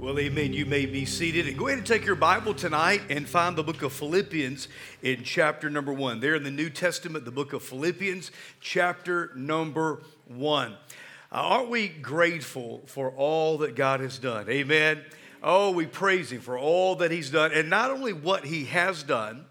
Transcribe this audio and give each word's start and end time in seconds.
Well, 0.00 0.16
amen. 0.20 0.52
You 0.52 0.64
may 0.64 0.86
be 0.86 1.04
seated. 1.04 1.48
And 1.48 1.58
go 1.58 1.66
ahead 1.66 1.78
and 1.78 1.86
take 1.86 2.06
your 2.06 2.14
Bible 2.14 2.54
tonight 2.54 3.02
and 3.10 3.28
find 3.28 3.56
the 3.56 3.64
book 3.64 3.82
of 3.82 3.92
Philippians 3.92 4.68
in 5.02 5.24
chapter 5.24 5.68
number 5.68 5.92
one. 5.92 6.20
There 6.20 6.36
in 6.36 6.44
the 6.44 6.52
New 6.52 6.70
Testament, 6.70 7.24
the 7.24 7.32
book 7.32 7.52
of 7.52 7.64
Philippians, 7.64 8.30
chapter 8.60 9.32
number 9.34 10.00
one. 10.28 10.74
Uh, 11.32 11.42
aren't 11.42 11.70
we 11.70 11.88
grateful 11.88 12.84
for 12.86 13.10
all 13.10 13.58
that 13.58 13.74
God 13.74 13.98
has 13.98 14.20
done? 14.20 14.48
Amen. 14.48 15.02
Oh, 15.42 15.72
we 15.72 15.84
praise 15.84 16.30
Him 16.30 16.42
for 16.42 16.56
all 16.56 16.94
that 16.96 17.10
He's 17.10 17.30
done, 17.30 17.50
and 17.52 17.68
not 17.68 17.90
only 17.90 18.12
what 18.12 18.44
He 18.44 18.66
has 18.66 19.02
done, 19.02 19.46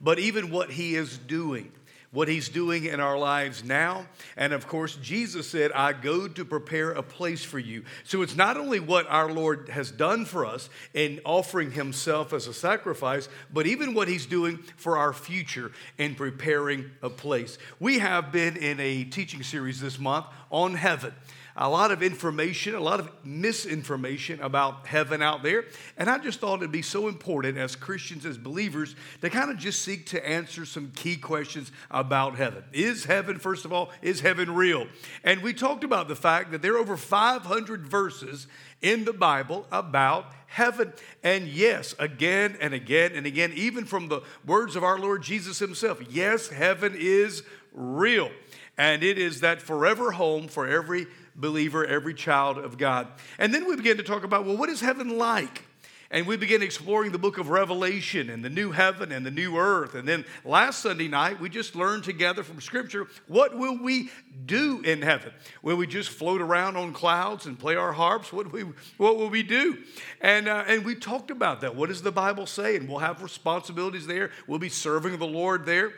but 0.00 0.18
even 0.18 0.50
what 0.50 0.72
He 0.72 0.96
is 0.96 1.16
doing 1.16 1.70
what 2.12 2.28
he's 2.28 2.50
doing 2.50 2.84
in 2.84 3.00
our 3.00 3.18
lives 3.18 3.64
now. 3.64 4.06
And 4.36 4.52
of 4.52 4.68
course, 4.68 4.96
Jesus 4.96 5.48
said, 5.48 5.72
I 5.72 5.94
go 5.94 6.28
to 6.28 6.44
prepare 6.44 6.92
a 6.92 7.02
place 7.02 7.42
for 7.42 7.58
you. 7.58 7.84
So 8.04 8.22
it's 8.22 8.36
not 8.36 8.56
only 8.56 8.80
what 8.80 9.06
our 9.08 9.32
Lord 9.32 9.70
has 9.70 9.90
done 9.90 10.26
for 10.26 10.44
us 10.44 10.68
in 10.92 11.20
offering 11.24 11.72
himself 11.72 12.32
as 12.32 12.46
a 12.46 12.54
sacrifice, 12.54 13.28
but 13.52 13.66
even 13.66 13.94
what 13.94 14.08
he's 14.08 14.26
doing 14.26 14.58
for 14.76 14.98
our 14.98 15.14
future 15.14 15.72
in 15.96 16.14
preparing 16.14 16.90
a 17.02 17.08
place. 17.10 17.56
We 17.80 17.98
have 17.98 18.30
been 18.30 18.56
in 18.56 18.78
a 18.78 19.04
teaching 19.04 19.42
series 19.42 19.80
this 19.80 19.98
month 19.98 20.26
on 20.50 20.74
heaven 20.74 21.14
a 21.56 21.68
lot 21.68 21.90
of 21.90 22.02
information, 22.02 22.74
a 22.74 22.80
lot 22.80 23.00
of 23.00 23.10
misinformation 23.24 24.40
about 24.40 24.86
heaven 24.86 25.22
out 25.22 25.42
there. 25.42 25.64
And 25.98 26.08
I 26.08 26.18
just 26.18 26.40
thought 26.40 26.56
it'd 26.56 26.72
be 26.72 26.82
so 26.82 27.08
important 27.08 27.58
as 27.58 27.76
Christians, 27.76 28.24
as 28.24 28.38
believers, 28.38 28.96
to 29.20 29.30
kind 29.30 29.50
of 29.50 29.58
just 29.58 29.82
seek 29.82 30.06
to 30.06 30.28
answer 30.28 30.64
some 30.64 30.92
key 30.94 31.16
questions 31.16 31.70
about 31.90 32.36
heaven. 32.36 32.64
Is 32.72 33.04
heaven, 33.04 33.38
first 33.38 33.64
of 33.64 33.72
all, 33.72 33.90
is 34.00 34.20
heaven 34.20 34.54
real? 34.54 34.86
And 35.24 35.42
we 35.42 35.52
talked 35.52 35.84
about 35.84 36.08
the 36.08 36.16
fact 36.16 36.52
that 36.52 36.62
there 36.62 36.74
are 36.74 36.78
over 36.78 36.96
500 36.96 37.86
verses 37.86 38.46
in 38.80 39.04
the 39.04 39.12
Bible 39.12 39.66
about 39.70 40.26
heaven. 40.46 40.92
And 41.22 41.46
yes, 41.46 41.94
again 41.98 42.56
and 42.60 42.74
again 42.74 43.12
and 43.14 43.26
again, 43.26 43.52
even 43.54 43.84
from 43.84 44.08
the 44.08 44.22
words 44.44 44.76
of 44.76 44.84
our 44.84 44.98
Lord 44.98 45.22
Jesus 45.22 45.58
Himself, 45.58 46.00
yes, 46.10 46.48
heaven 46.48 46.94
is 46.96 47.42
real. 47.72 48.30
And 48.78 49.02
it 49.02 49.18
is 49.18 49.40
that 49.40 49.62
forever 49.62 50.12
home 50.12 50.48
for 50.48 50.66
every 50.66 51.06
believer, 51.34 51.84
every 51.84 52.14
child 52.14 52.58
of 52.58 52.78
God. 52.78 53.08
And 53.38 53.52
then 53.52 53.66
we 53.66 53.76
begin 53.76 53.96
to 53.96 54.02
talk 54.02 54.24
about, 54.24 54.44
well, 54.44 54.56
what 54.56 54.68
is 54.68 54.80
heaven 54.80 55.18
like? 55.18 55.64
And 56.12 56.26
we 56.26 56.36
begin 56.36 56.60
exploring 56.60 57.10
the 57.10 57.18
book 57.18 57.38
of 57.38 57.48
Revelation 57.48 58.28
and 58.28 58.44
the 58.44 58.50
new 58.50 58.70
heaven 58.70 59.12
and 59.12 59.24
the 59.24 59.30
new 59.30 59.56
earth. 59.56 59.94
And 59.94 60.06
then 60.06 60.26
last 60.44 60.80
Sunday 60.80 61.08
night, 61.08 61.40
we 61.40 61.48
just 61.48 61.74
learned 61.74 62.04
together 62.04 62.42
from 62.42 62.60
Scripture 62.60 63.06
what 63.28 63.56
will 63.56 63.78
we 63.78 64.10
do 64.44 64.82
in 64.82 65.00
heaven? 65.00 65.32
Will 65.62 65.76
we 65.76 65.86
just 65.86 66.10
float 66.10 66.42
around 66.42 66.76
on 66.76 66.92
clouds 66.92 67.46
and 67.46 67.58
play 67.58 67.76
our 67.76 67.92
harps? 67.92 68.30
What, 68.30 68.52
we, 68.52 68.64
what 68.98 69.16
will 69.16 69.30
we 69.30 69.42
do? 69.42 69.78
And, 70.20 70.48
uh, 70.48 70.64
and 70.68 70.84
we 70.84 70.96
talked 70.96 71.30
about 71.30 71.62
that. 71.62 71.74
What 71.74 71.88
does 71.88 72.02
the 72.02 72.12
Bible 72.12 72.46
say? 72.46 72.76
And 72.76 72.90
we'll 72.90 72.98
have 72.98 73.22
responsibilities 73.22 74.06
there. 74.06 74.32
We'll 74.46 74.58
be 74.58 74.68
serving 74.68 75.18
the 75.18 75.26
Lord 75.26 75.64
there. 75.64 75.92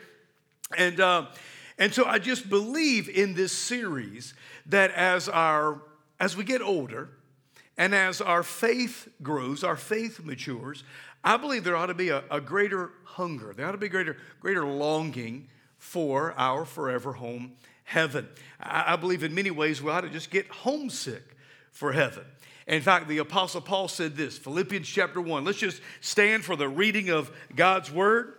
And, 0.79 1.01
uh, 1.01 1.27
and 1.77 1.93
so 1.93 2.05
I 2.05 2.21
just 2.21 2.49
believe 2.49 3.09
in 3.09 3.35
this 3.35 3.51
series 3.51 4.35
that 4.67 4.91
as 4.93 5.29
our 5.29 5.83
as 6.21 6.37
we 6.37 6.45
get 6.45 6.63
older 6.63 7.11
and 7.77 7.95
as 7.95 8.21
our 8.21 8.43
faith 8.43 9.09
grows, 9.23 9.65
our 9.65 9.77
faith 9.77 10.21
matures, 10.25 10.85
I 11.25 11.37
believe 11.37 11.65
there 11.65 11.77
ought 11.77 11.87
to 11.87 11.95
be 11.95 12.11
a, 12.11 12.23
a 12.31 12.41
greater 12.41 12.91
hunger. 13.05 13.53
There 13.55 13.67
ought 13.67 13.73
to 13.73 13.79
be 13.79 13.89
greater, 13.89 14.17
greater 14.41 14.65
longing 14.65 15.49
for 15.79 16.35
our 16.39 16.65
forever 16.65 17.13
home, 17.13 17.53
heaven. 17.85 18.29
I, 18.61 18.93
I 18.93 18.97
believe 18.97 19.23
in 19.23 19.35
many 19.35 19.51
ways 19.51 19.83
we 19.83 19.91
ought 19.91 20.03
to 20.03 20.11
just 20.11 20.31
get 20.31 20.47
homesick 20.49 21.37
for 21.73 21.93
heaven. 21.93 22.25
In 22.67 22.81
fact, 22.81 23.09
the 23.09 23.19
Apostle 23.19 23.61
Paul 23.61 23.89
said 23.89 24.17
this 24.17 24.39
Philippians 24.39 24.89
chapter 24.89 25.21
1. 25.21 25.45
Let's 25.45 25.59
just 25.59 25.83
stand 26.01 26.45
for 26.45 26.57
the 26.57 26.69
reading 26.69 27.11
of 27.11 27.31
God's 27.55 27.91
word. 27.91 28.35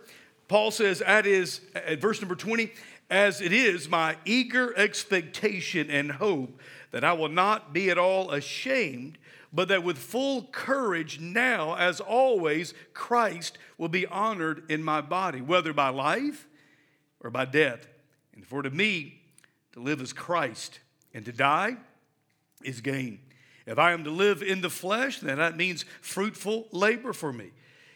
Paul 0.48 0.70
says, 0.70 1.00
that 1.00 1.26
is, 1.26 1.60
at 1.74 2.00
verse 2.00 2.20
number 2.20 2.36
20, 2.36 2.72
as 3.10 3.40
it 3.40 3.52
is 3.52 3.88
my 3.88 4.16
eager 4.24 4.76
expectation 4.76 5.90
and 5.90 6.12
hope 6.12 6.60
that 6.90 7.04
I 7.04 7.12
will 7.12 7.28
not 7.28 7.72
be 7.72 7.90
at 7.90 7.98
all 7.98 8.30
ashamed, 8.30 9.18
but 9.52 9.68
that 9.68 9.84
with 9.84 9.98
full 9.98 10.44
courage 10.44 11.20
now, 11.20 11.76
as 11.76 12.00
always, 12.00 12.74
Christ 12.94 13.58
will 13.78 13.88
be 13.88 14.06
honored 14.06 14.64
in 14.70 14.82
my 14.82 15.00
body, 15.00 15.40
whether 15.40 15.72
by 15.72 15.88
life 15.88 16.46
or 17.20 17.30
by 17.30 17.44
death. 17.44 17.86
And 18.34 18.46
for 18.46 18.62
to 18.62 18.70
me, 18.70 19.20
to 19.72 19.80
live 19.80 20.00
is 20.00 20.12
Christ, 20.12 20.80
and 21.14 21.24
to 21.24 21.32
die 21.32 21.76
is 22.64 22.80
gain. 22.80 23.20
If 23.66 23.78
I 23.78 23.92
am 23.92 24.04
to 24.04 24.10
live 24.10 24.42
in 24.42 24.60
the 24.60 24.70
flesh, 24.70 25.20
then 25.20 25.38
that 25.38 25.56
means 25.56 25.84
fruitful 26.00 26.68
labor 26.72 27.12
for 27.12 27.32
me. 27.32 27.50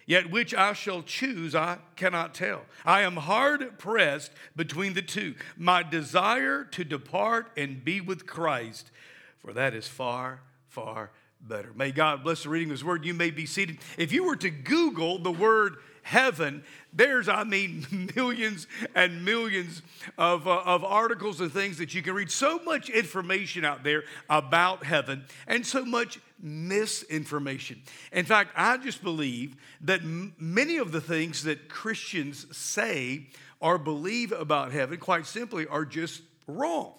Yet 0.06 0.30
which 0.30 0.54
I 0.54 0.72
shall 0.72 1.02
choose, 1.02 1.54
I 1.54 1.78
cannot 1.96 2.34
tell. 2.34 2.62
I 2.84 3.02
am 3.02 3.16
hard 3.16 3.78
pressed 3.78 4.32
between 4.56 4.94
the 4.94 5.02
two. 5.02 5.34
My 5.56 5.82
desire 5.82 6.64
to 6.64 6.84
depart 6.84 7.50
and 7.56 7.84
be 7.84 8.00
with 8.00 8.26
Christ, 8.26 8.90
for 9.38 9.52
that 9.52 9.74
is 9.74 9.86
far, 9.86 10.40
far 10.68 11.10
better. 11.40 11.72
May 11.74 11.92
God 11.92 12.22
bless 12.24 12.42
the 12.42 12.48
reading 12.48 12.68
of 12.68 12.72
His 12.72 12.84
word. 12.84 13.04
You 13.04 13.14
may 13.14 13.30
be 13.30 13.46
seated. 13.46 13.78
If 13.96 14.12
you 14.12 14.24
were 14.24 14.36
to 14.36 14.50
Google 14.50 15.18
the 15.18 15.32
word 15.32 15.76
heaven, 16.02 16.64
there's, 16.92 17.28
I 17.28 17.44
mean, 17.44 18.10
millions 18.16 18.66
and 18.94 19.24
millions 19.24 19.82
of, 20.18 20.46
uh, 20.46 20.62
of 20.64 20.84
articles 20.84 21.40
and 21.40 21.52
things 21.52 21.78
that 21.78 21.94
you 21.94 22.02
can 22.02 22.14
read. 22.14 22.30
So 22.30 22.58
much 22.64 22.88
information 22.90 23.64
out 23.64 23.84
there 23.84 24.04
about 24.28 24.84
heaven 24.84 25.24
and 25.46 25.66
so 25.66 25.84
much 25.84 26.18
misinformation. 26.42 27.82
In 28.12 28.24
fact, 28.24 28.50
I 28.56 28.76
just 28.78 29.02
believe 29.02 29.56
that 29.82 30.00
m- 30.00 30.34
many 30.38 30.78
of 30.78 30.92
the 30.92 31.00
things 31.00 31.44
that 31.44 31.68
Christians 31.68 32.46
say 32.56 33.26
or 33.60 33.78
believe 33.78 34.32
about 34.32 34.72
heaven, 34.72 34.98
quite 34.98 35.26
simply, 35.26 35.66
are 35.66 35.84
just 35.84 36.22
wrong. 36.46 36.94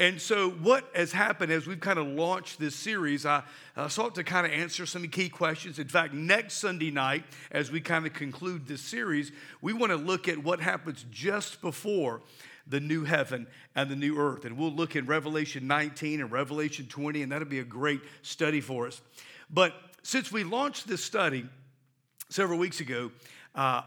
And 0.00 0.18
so, 0.18 0.48
what 0.48 0.88
has 0.94 1.12
happened 1.12 1.52
as 1.52 1.66
we've 1.66 1.78
kind 1.78 1.98
of 1.98 2.06
launched 2.06 2.58
this 2.58 2.74
series, 2.74 3.26
I 3.26 3.42
sought 3.88 4.14
to 4.14 4.24
kind 4.24 4.46
of 4.46 4.52
answer 4.52 4.86
some 4.86 5.06
key 5.08 5.28
questions. 5.28 5.78
In 5.78 5.88
fact, 5.88 6.14
next 6.14 6.54
Sunday 6.54 6.90
night, 6.90 7.22
as 7.50 7.70
we 7.70 7.82
kind 7.82 8.06
of 8.06 8.14
conclude 8.14 8.66
this 8.66 8.80
series, 8.80 9.30
we 9.60 9.74
want 9.74 9.92
to 9.92 9.96
look 9.96 10.26
at 10.26 10.42
what 10.42 10.58
happens 10.58 11.04
just 11.10 11.60
before 11.60 12.22
the 12.66 12.80
new 12.80 13.04
heaven 13.04 13.46
and 13.76 13.90
the 13.90 13.94
new 13.94 14.16
earth. 14.16 14.46
And 14.46 14.56
we'll 14.56 14.72
look 14.72 14.96
in 14.96 15.04
Revelation 15.04 15.66
19 15.66 16.22
and 16.22 16.32
Revelation 16.32 16.86
20, 16.86 17.20
and 17.20 17.30
that'll 17.30 17.46
be 17.46 17.58
a 17.58 17.64
great 17.64 18.00
study 18.22 18.62
for 18.62 18.86
us. 18.86 19.02
But 19.50 19.74
since 20.02 20.32
we 20.32 20.44
launched 20.44 20.88
this 20.88 21.04
study 21.04 21.44
several 22.30 22.58
weeks 22.58 22.80
ago, 22.80 23.12
uh, 23.54 23.82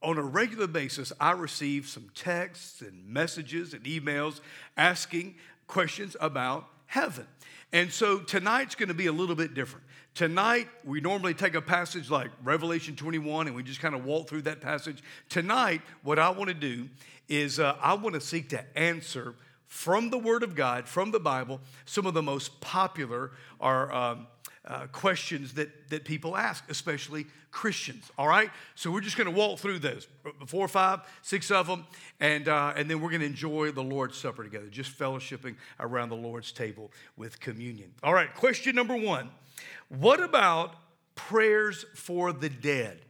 on 0.00 0.16
a 0.16 0.22
regular 0.22 0.66
basis, 0.66 1.12
I 1.20 1.32
receive 1.32 1.88
some 1.88 2.08
texts 2.14 2.80
and 2.80 3.06
messages 3.06 3.74
and 3.74 3.84
emails 3.84 4.40
asking 4.76 5.34
questions 5.68 6.16
about 6.20 6.66
heaven. 6.86 7.26
And 7.72 7.92
so 7.92 8.18
tonight's 8.18 8.74
going 8.74 8.88
to 8.88 8.94
be 8.94 9.06
a 9.06 9.12
little 9.12 9.36
bit 9.36 9.54
different. 9.54 9.84
Tonight, 10.14 10.66
we 10.84 11.00
normally 11.00 11.34
take 11.34 11.54
a 11.54 11.62
passage 11.62 12.10
like 12.10 12.30
Revelation 12.42 12.96
21 12.96 13.46
and 13.46 13.54
we 13.54 13.62
just 13.62 13.78
kind 13.78 13.94
of 13.94 14.04
walk 14.04 14.28
through 14.28 14.42
that 14.42 14.60
passage. 14.60 15.02
Tonight, 15.28 15.82
what 16.02 16.18
I 16.18 16.30
want 16.30 16.48
to 16.48 16.54
do 16.54 16.88
is 17.28 17.60
uh, 17.60 17.76
I 17.80 17.94
want 17.94 18.14
to 18.14 18.20
seek 18.20 18.48
to 18.48 18.64
answer 18.76 19.36
from 19.68 20.08
the 20.10 20.18
Word 20.18 20.42
of 20.42 20.54
God, 20.56 20.88
from 20.88 21.10
the 21.10 21.20
Bible, 21.20 21.60
some 21.84 22.06
of 22.06 22.14
the 22.14 22.22
most 22.22 22.60
popular 22.60 23.30
or 23.60 23.92
um, 23.94 24.26
uh, 24.68 24.86
questions 24.92 25.54
that, 25.54 25.88
that 25.88 26.04
people 26.04 26.36
ask, 26.36 26.62
especially 26.70 27.26
Christians. 27.50 28.10
All 28.18 28.28
right? 28.28 28.50
So 28.74 28.90
we're 28.90 29.00
just 29.00 29.16
going 29.16 29.28
to 29.28 29.34
walk 29.34 29.58
through 29.58 29.78
those 29.78 30.06
four, 30.46 30.68
five, 30.68 31.00
six 31.22 31.50
of 31.50 31.66
them, 31.66 31.86
and, 32.20 32.48
uh, 32.48 32.74
and 32.76 32.88
then 32.88 33.00
we're 33.00 33.08
going 33.08 33.22
to 33.22 33.26
enjoy 33.26 33.70
the 33.72 33.82
Lord's 33.82 34.18
Supper 34.18 34.44
together, 34.44 34.66
just 34.66 34.96
fellowshipping 34.96 35.56
around 35.80 36.10
the 36.10 36.16
Lord's 36.16 36.52
table 36.52 36.92
with 37.16 37.40
communion. 37.40 37.92
All 38.02 38.12
right, 38.12 38.32
question 38.34 38.76
number 38.76 38.94
one 38.94 39.30
What 39.88 40.22
about 40.22 40.74
prayers 41.14 41.86
for 41.94 42.32
the 42.32 42.50
dead? 42.50 43.00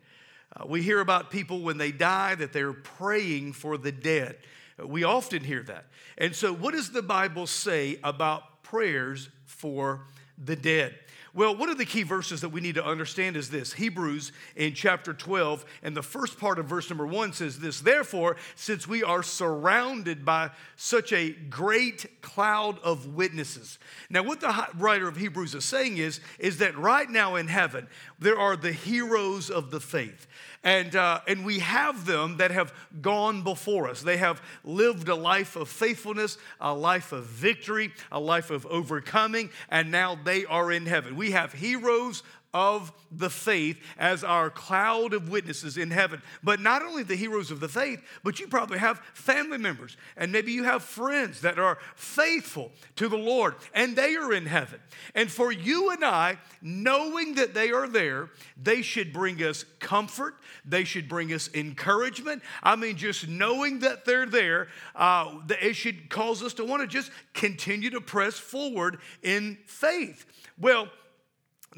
Uh, 0.57 0.65
we 0.67 0.81
hear 0.81 1.01
about 1.01 1.31
people 1.31 1.61
when 1.61 1.77
they 1.77 1.91
die 1.91 2.37
that 2.37 2.53
they're 2.53 2.73
praying 2.73 3.53
for 3.53 3.77
the 3.77 3.93
dead. 3.93 4.37
We 4.83 5.03
often 5.03 5.43
hear 5.43 5.65
that. 5.65 5.87
And 6.17 6.35
so, 6.35 6.53
what 6.53 6.73
does 6.73 6.93
the 6.93 7.03
Bible 7.03 7.49
say 7.49 7.99
about 8.05 8.63
prayers 8.63 9.29
for 9.45 10.03
the 10.39 10.55
dead? 10.55 10.95
Well, 11.35 11.55
one 11.55 11.69
of 11.69 11.79
the 11.79 11.85
key 11.85 12.03
verses 12.03 12.41
that 12.41 12.49
we 12.49 12.61
need 12.61 12.77
to 12.77 12.85
understand 12.85 13.37
is 13.37 13.51
this 13.51 13.73
Hebrews 13.73 14.33
in 14.57 14.75
chapter 14.75 15.13
12, 15.13 15.65
and 15.83 15.97
the 15.97 16.03
first 16.03 16.39
part 16.39 16.59
of 16.59 16.67
verse 16.67 16.89
number 16.89 17.07
one 17.07 17.33
says 17.33 17.59
this 17.59 17.81
Therefore, 17.81 18.37
since 18.55 18.89
we 18.89 19.03
are 19.03 19.23
surrounded 19.23 20.25
by 20.25 20.51
such 20.77 21.13
a 21.13 21.31
great 21.31 22.23
cloud 22.23 22.79
of 22.81 23.15
witnesses. 23.15 23.79
Now, 24.11 24.23
what 24.23 24.41
the 24.41 24.69
writer 24.77 25.09
of 25.09 25.17
Hebrews 25.17 25.55
is 25.55 25.65
saying 25.65 25.99
is, 25.99 26.21
is 26.39 26.59
that 26.59 26.77
right 26.79 27.09
now 27.09 27.37
in 27.37 27.49
heaven, 27.49 27.89
there 28.19 28.39
are 28.39 28.57
the 28.57 28.73
heroes 28.73 29.51
of 29.51 29.71
the 29.71 29.81
faith. 29.81 30.27
And, 30.65 30.97
uh, 30.97 31.21
and 31.29 31.45
we 31.45 31.61
have 31.61 32.05
them 32.05 32.39
that 32.39 32.51
have 32.51 32.75
gone 33.01 33.43
before 33.43 33.89
us. 33.89 34.03
They 34.03 34.17
have 34.17 34.43
lived 34.65 35.09
a 35.09 35.15
life 35.15 35.55
of 35.55 35.69
faithfulness, 35.69 36.37
a 36.61 36.75
life 36.75 37.13
of 37.13 37.27
victory, 37.27 37.93
a 38.11 38.19
life 38.19 38.51
of 38.51 38.67
overcoming, 38.67 39.51
and 39.69 39.91
now 39.91 40.19
they 40.23 40.45
are 40.47 40.73
in 40.73 40.87
heaven. 40.87 41.17
We 41.19 41.33
have 41.33 41.53
heroes 41.53 42.23
of 42.55 42.93
the 43.13 43.29
faith 43.29 43.79
as 43.99 44.25
our 44.25 44.49
cloud 44.49 45.13
of 45.13 45.29
witnesses 45.29 45.77
in 45.77 45.91
heaven. 45.91 46.23
But 46.43 46.61
not 46.61 46.83
only 46.83 47.03
the 47.03 47.15
heroes 47.15 47.51
of 47.51 47.61
the 47.61 47.69
faith, 47.69 48.03
but 48.25 48.41
you 48.41 48.49
probably 48.49 48.79
have 48.79 49.01
family 49.13 49.59
members 49.59 49.97
and 50.17 50.33
maybe 50.33 50.53
you 50.53 50.65
have 50.65 50.83
friends 50.83 51.43
that 51.43 51.59
are 51.59 51.79
faithful 51.95 52.73
to 52.97 53.09
the 53.09 53.19
Lord 53.19 53.55
and 53.75 53.95
they 53.95 54.17
are 54.17 54.33
in 54.33 54.47
heaven. 54.47 54.81
And 55.15 55.31
for 55.31 55.53
you 55.53 55.91
and 55.91 56.05
I, 56.05 56.39
knowing 56.63 57.35
that 57.35 57.53
they 57.53 57.71
are 57.71 57.87
there, 57.87 58.31
they 58.61 58.81
should 58.81 59.13
bring 59.13 59.43
us 59.43 59.65
comfort, 59.79 60.37
they 60.65 60.85
should 60.85 61.09
bring 61.09 61.33
us 61.33 61.51
encouragement. 61.53 62.43
I 62.63 62.77
mean, 62.77 62.97
just 62.97 63.29
knowing 63.29 63.81
that 63.81 64.07
they're 64.07 64.27
there, 64.27 64.69
uh, 64.95 65.35
it 65.61 65.75
should 65.75 66.09
cause 66.09 66.43
us 66.43 66.55
to 66.55 66.65
want 66.65 66.83
to 66.83 66.89
just 66.89 67.11
continue 67.35 67.91
to 67.91 68.01
press 68.01 68.39
forward 68.39 68.99
in 69.23 69.59
faith. 69.67 70.25
Well, 70.59 70.89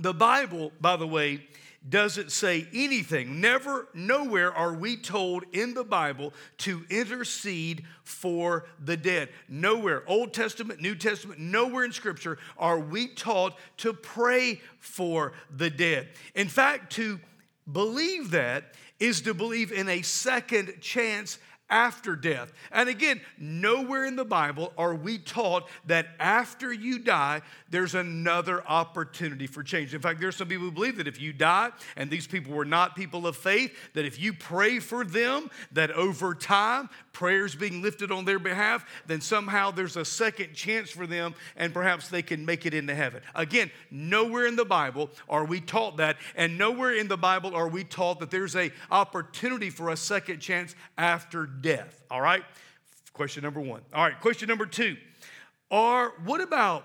the 0.00 0.14
Bible, 0.14 0.72
by 0.80 0.96
the 0.96 1.06
way, 1.06 1.42
doesn't 1.88 2.30
say 2.30 2.66
anything. 2.74 3.40
Never, 3.40 3.88
nowhere 3.94 4.52
are 4.52 4.74
we 4.74 4.96
told 4.96 5.44
in 5.52 5.72
the 5.72 5.84
Bible 5.84 6.34
to 6.58 6.84
intercede 6.90 7.84
for 8.04 8.66
the 8.84 8.96
dead. 8.96 9.30
Nowhere, 9.48 10.02
Old 10.06 10.34
Testament, 10.34 10.80
New 10.80 10.94
Testament, 10.94 11.40
nowhere 11.40 11.84
in 11.84 11.92
Scripture 11.92 12.38
are 12.58 12.78
we 12.78 13.08
taught 13.08 13.56
to 13.78 13.94
pray 13.94 14.60
for 14.78 15.32
the 15.56 15.70
dead. 15.70 16.08
In 16.34 16.48
fact, 16.48 16.92
to 16.94 17.18
believe 17.70 18.32
that 18.32 18.74
is 18.98 19.22
to 19.22 19.32
believe 19.32 19.72
in 19.72 19.88
a 19.88 20.02
second 20.02 20.74
chance 20.82 21.38
after 21.70 22.16
death. 22.16 22.52
And 22.72 22.88
again, 22.88 23.20
nowhere 23.38 24.04
in 24.04 24.16
the 24.16 24.24
Bible 24.24 24.72
are 24.76 24.94
we 24.94 25.18
taught 25.18 25.68
that 25.86 26.08
after 26.18 26.72
you 26.72 26.98
die, 26.98 27.42
there's 27.70 27.94
another 27.94 28.66
opportunity 28.66 29.46
for 29.46 29.62
change. 29.62 29.94
In 29.94 30.00
fact, 30.00 30.20
there's 30.20 30.36
some 30.36 30.48
people 30.48 30.66
who 30.66 30.72
believe 30.72 30.96
that 30.96 31.08
if 31.08 31.20
you 31.20 31.32
die 31.32 31.70
and 31.96 32.10
these 32.10 32.26
people 32.26 32.52
were 32.52 32.64
not 32.64 32.96
people 32.96 33.26
of 33.26 33.36
faith, 33.36 33.74
that 33.94 34.04
if 34.04 34.20
you 34.20 34.32
pray 34.32 34.78
for 34.80 35.04
them, 35.04 35.50
that 35.72 35.90
over 35.92 36.34
time, 36.34 36.90
prayers 37.12 37.54
being 37.54 37.82
lifted 37.82 38.10
on 38.10 38.24
their 38.24 38.38
behalf, 38.38 38.86
then 39.06 39.20
somehow 39.20 39.70
there's 39.70 39.96
a 39.96 40.04
second 40.04 40.54
chance 40.54 40.90
for 40.90 41.06
them 41.06 41.34
and 41.56 41.74
perhaps 41.74 42.08
they 42.08 42.22
can 42.22 42.44
make 42.44 42.66
it 42.66 42.74
into 42.74 42.94
heaven. 42.94 43.20
Again, 43.34 43.70
nowhere 43.90 44.46
in 44.46 44.56
the 44.56 44.64
Bible 44.64 45.10
are 45.28 45.44
we 45.44 45.60
taught 45.60 45.96
that, 45.98 46.16
and 46.36 46.56
nowhere 46.56 46.94
in 46.94 47.08
the 47.08 47.16
Bible 47.16 47.54
are 47.54 47.68
we 47.68 47.84
taught 47.84 48.20
that 48.20 48.30
there's 48.30 48.56
a 48.56 48.70
opportunity 48.90 49.70
for 49.70 49.90
a 49.90 49.96
second 49.96 50.40
chance 50.40 50.74
after 50.96 51.46
death. 51.46 52.02
All 52.10 52.20
right? 52.20 52.42
Question 53.12 53.42
number 53.42 53.60
one. 53.60 53.82
All 53.92 54.04
right, 54.04 54.18
question 54.20 54.48
number 54.48 54.66
two. 54.66 54.96
Are 55.70 56.14
what 56.24 56.40
about 56.40 56.84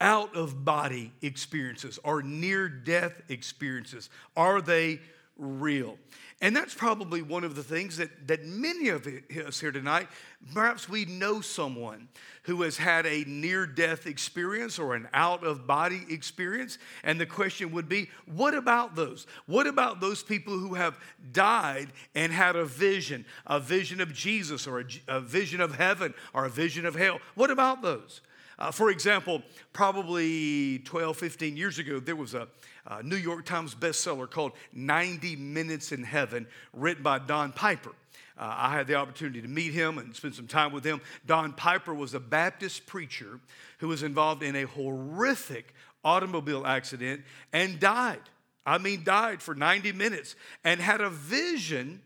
out 0.00 0.34
of 0.36 0.64
body 0.64 1.12
experiences 1.22 1.98
or 2.02 2.22
near 2.22 2.68
death 2.68 3.22
experiences? 3.28 4.10
Are 4.36 4.60
they 4.60 5.00
real? 5.36 5.98
And 6.44 6.54
that's 6.54 6.74
probably 6.74 7.22
one 7.22 7.42
of 7.42 7.54
the 7.54 7.62
things 7.62 7.96
that, 7.96 8.28
that 8.28 8.44
many 8.44 8.90
of 8.90 9.08
us 9.46 9.58
here 9.58 9.72
tonight, 9.72 10.08
perhaps 10.52 10.90
we 10.90 11.06
know 11.06 11.40
someone 11.40 12.06
who 12.42 12.60
has 12.60 12.76
had 12.76 13.06
a 13.06 13.24
near 13.26 13.64
death 13.64 14.06
experience 14.06 14.78
or 14.78 14.94
an 14.94 15.08
out 15.14 15.42
of 15.42 15.66
body 15.66 16.04
experience. 16.10 16.76
And 17.02 17.18
the 17.18 17.24
question 17.24 17.72
would 17.72 17.88
be 17.88 18.10
what 18.26 18.54
about 18.54 18.94
those? 18.94 19.26
What 19.46 19.66
about 19.66 20.02
those 20.02 20.22
people 20.22 20.58
who 20.58 20.74
have 20.74 20.98
died 21.32 21.88
and 22.14 22.30
had 22.30 22.56
a 22.56 22.66
vision, 22.66 23.24
a 23.46 23.58
vision 23.58 24.02
of 24.02 24.12
Jesus 24.12 24.66
or 24.66 24.80
a, 24.80 24.84
a 25.08 25.20
vision 25.20 25.62
of 25.62 25.76
heaven 25.76 26.12
or 26.34 26.44
a 26.44 26.50
vision 26.50 26.84
of 26.84 26.94
hell? 26.94 27.20
What 27.36 27.50
about 27.50 27.80
those? 27.80 28.20
Uh, 28.58 28.70
for 28.70 28.90
example, 28.90 29.42
probably 29.72 30.78
12, 30.80 31.16
15 31.16 31.56
years 31.56 31.78
ago, 31.78 31.98
there 31.98 32.16
was 32.16 32.34
a, 32.34 32.48
a 32.86 33.02
New 33.02 33.16
York 33.16 33.44
Times 33.44 33.74
bestseller 33.74 34.30
called 34.30 34.52
90 34.72 35.36
Minutes 35.36 35.92
in 35.92 36.02
Heaven, 36.02 36.46
written 36.72 37.02
by 37.02 37.18
Don 37.18 37.52
Piper. 37.52 37.92
Uh, 38.36 38.52
I 38.56 38.72
had 38.72 38.86
the 38.86 38.94
opportunity 38.94 39.40
to 39.42 39.48
meet 39.48 39.72
him 39.72 39.98
and 39.98 40.14
spend 40.14 40.34
some 40.34 40.46
time 40.46 40.72
with 40.72 40.84
him. 40.84 41.00
Don 41.26 41.52
Piper 41.52 41.94
was 41.94 42.14
a 42.14 42.20
Baptist 42.20 42.86
preacher 42.86 43.40
who 43.78 43.88
was 43.88 44.02
involved 44.02 44.42
in 44.42 44.56
a 44.56 44.64
horrific 44.64 45.72
automobile 46.04 46.66
accident 46.66 47.22
and 47.52 47.78
died. 47.78 48.20
I 48.66 48.78
mean, 48.78 49.04
died 49.04 49.42
for 49.42 49.54
90 49.54 49.92
minutes 49.92 50.36
and 50.64 50.80
had 50.80 51.00
a 51.00 51.10
vision 51.10 52.02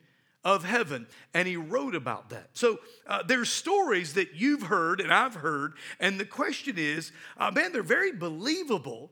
of 0.54 0.64
heaven. 0.64 1.06
And 1.34 1.46
he 1.46 1.56
wrote 1.56 1.94
about 1.94 2.30
that. 2.30 2.48
So 2.54 2.78
uh, 3.06 3.22
there's 3.22 3.50
stories 3.50 4.14
that 4.14 4.34
you've 4.34 4.62
heard 4.62 5.00
and 5.00 5.12
I've 5.12 5.34
heard. 5.34 5.74
And 6.00 6.18
the 6.18 6.24
question 6.24 6.76
is, 6.78 7.12
uh, 7.36 7.50
man, 7.50 7.72
they're 7.72 7.82
very 7.82 8.12
believable. 8.12 9.10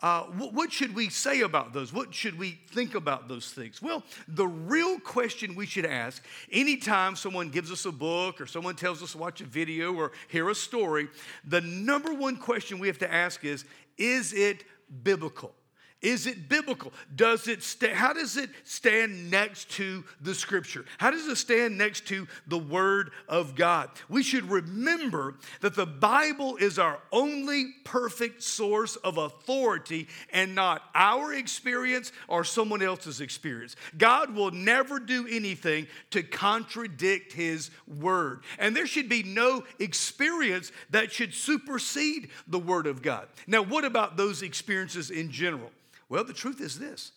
Uh, 0.00 0.24
what 0.24 0.70
should 0.70 0.94
we 0.94 1.08
say 1.08 1.40
about 1.40 1.72
those? 1.72 1.92
What 1.92 2.14
should 2.14 2.38
we 2.38 2.60
think 2.68 2.94
about 2.94 3.28
those 3.28 3.50
things? 3.50 3.82
Well, 3.82 4.04
the 4.28 4.46
real 4.46 5.00
question 5.00 5.56
we 5.56 5.66
should 5.66 5.86
ask 5.86 6.22
anytime 6.52 7.16
someone 7.16 7.48
gives 7.48 7.72
us 7.72 7.84
a 7.84 7.92
book 7.92 8.40
or 8.40 8.46
someone 8.46 8.76
tells 8.76 9.02
us 9.02 9.12
to 9.12 9.18
watch 9.18 9.40
a 9.40 9.44
video 9.44 9.92
or 9.92 10.12
hear 10.28 10.50
a 10.50 10.54
story, 10.54 11.08
the 11.44 11.62
number 11.62 12.14
one 12.14 12.36
question 12.36 12.78
we 12.78 12.86
have 12.86 12.98
to 12.98 13.12
ask 13.12 13.44
is 13.44 13.64
Is 13.98 14.32
it 14.32 14.64
biblical? 15.02 15.54
Is 16.02 16.26
it 16.26 16.50
biblical? 16.50 16.92
Does 17.14 17.48
it 17.48 17.64
how 17.94 18.12
does 18.12 18.36
it 18.36 18.50
stand 18.64 19.30
next 19.30 19.70
to 19.72 20.04
the 20.20 20.34
scripture? 20.34 20.84
How 20.98 21.10
does 21.10 21.26
it 21.26 21.36
stand 21.36 21.78
next 21.78 22.06
to 22.08 22.28
the 22.46 22.58
word 22.58 23.12
of 23.28 23.54
God? 23.54 23.88
We 24.10 24.22
should 24.22 24.50
remember 24.50 25.36
that 25.62 25.74
the 25.74 25.86
Bible 25.86 26.56
is 26.56 26.78
our 26.78 26.98
only 27.12 27.74
perfect 27.84 28.42
source 28.42 28.96
of 28.96 29.16
authority 29.16 30.08
and 30.30 30.54
not 30.54 30.82
our 30.94 31.32
experience 31.32 32.12
or 32.28 32.44
someone 32.44 32.82
else's 32.82 33.22
experience. 33.22 33.74
God 33.96 34.34
will 34.34 34.50
never 34.50 34.98
do 34.98 35.26
anything 35.26 35.86
to 36.10 36.22
contradict 36.22 37.32
his 37.32 37.70
word. 37.86 38.42
And 38.58 38.76
there 38.76 38.86
should 38.86 39.08
be 39.08 39.22
no 39.22 39.64
experience 39.78 40.72
that 40.90 41.10
should 41.10 41.32
supersede 41.32 42.28
the 42.46 42.58
word 42.58 42.86
of 42.86 43.00
God. 43.00 43.28
Now, 43.46 43.62
what 43.62 43.86
about 43.86 44.18
those 44.18 44.42
experiences 44.42 45.10
in 45.10 45.30
general? 45.30 45.70
Well, 46.08 46.24
the 46.24 46.32
truth 46.32 46.60
is 46.60 46.78
this 46.78 47.12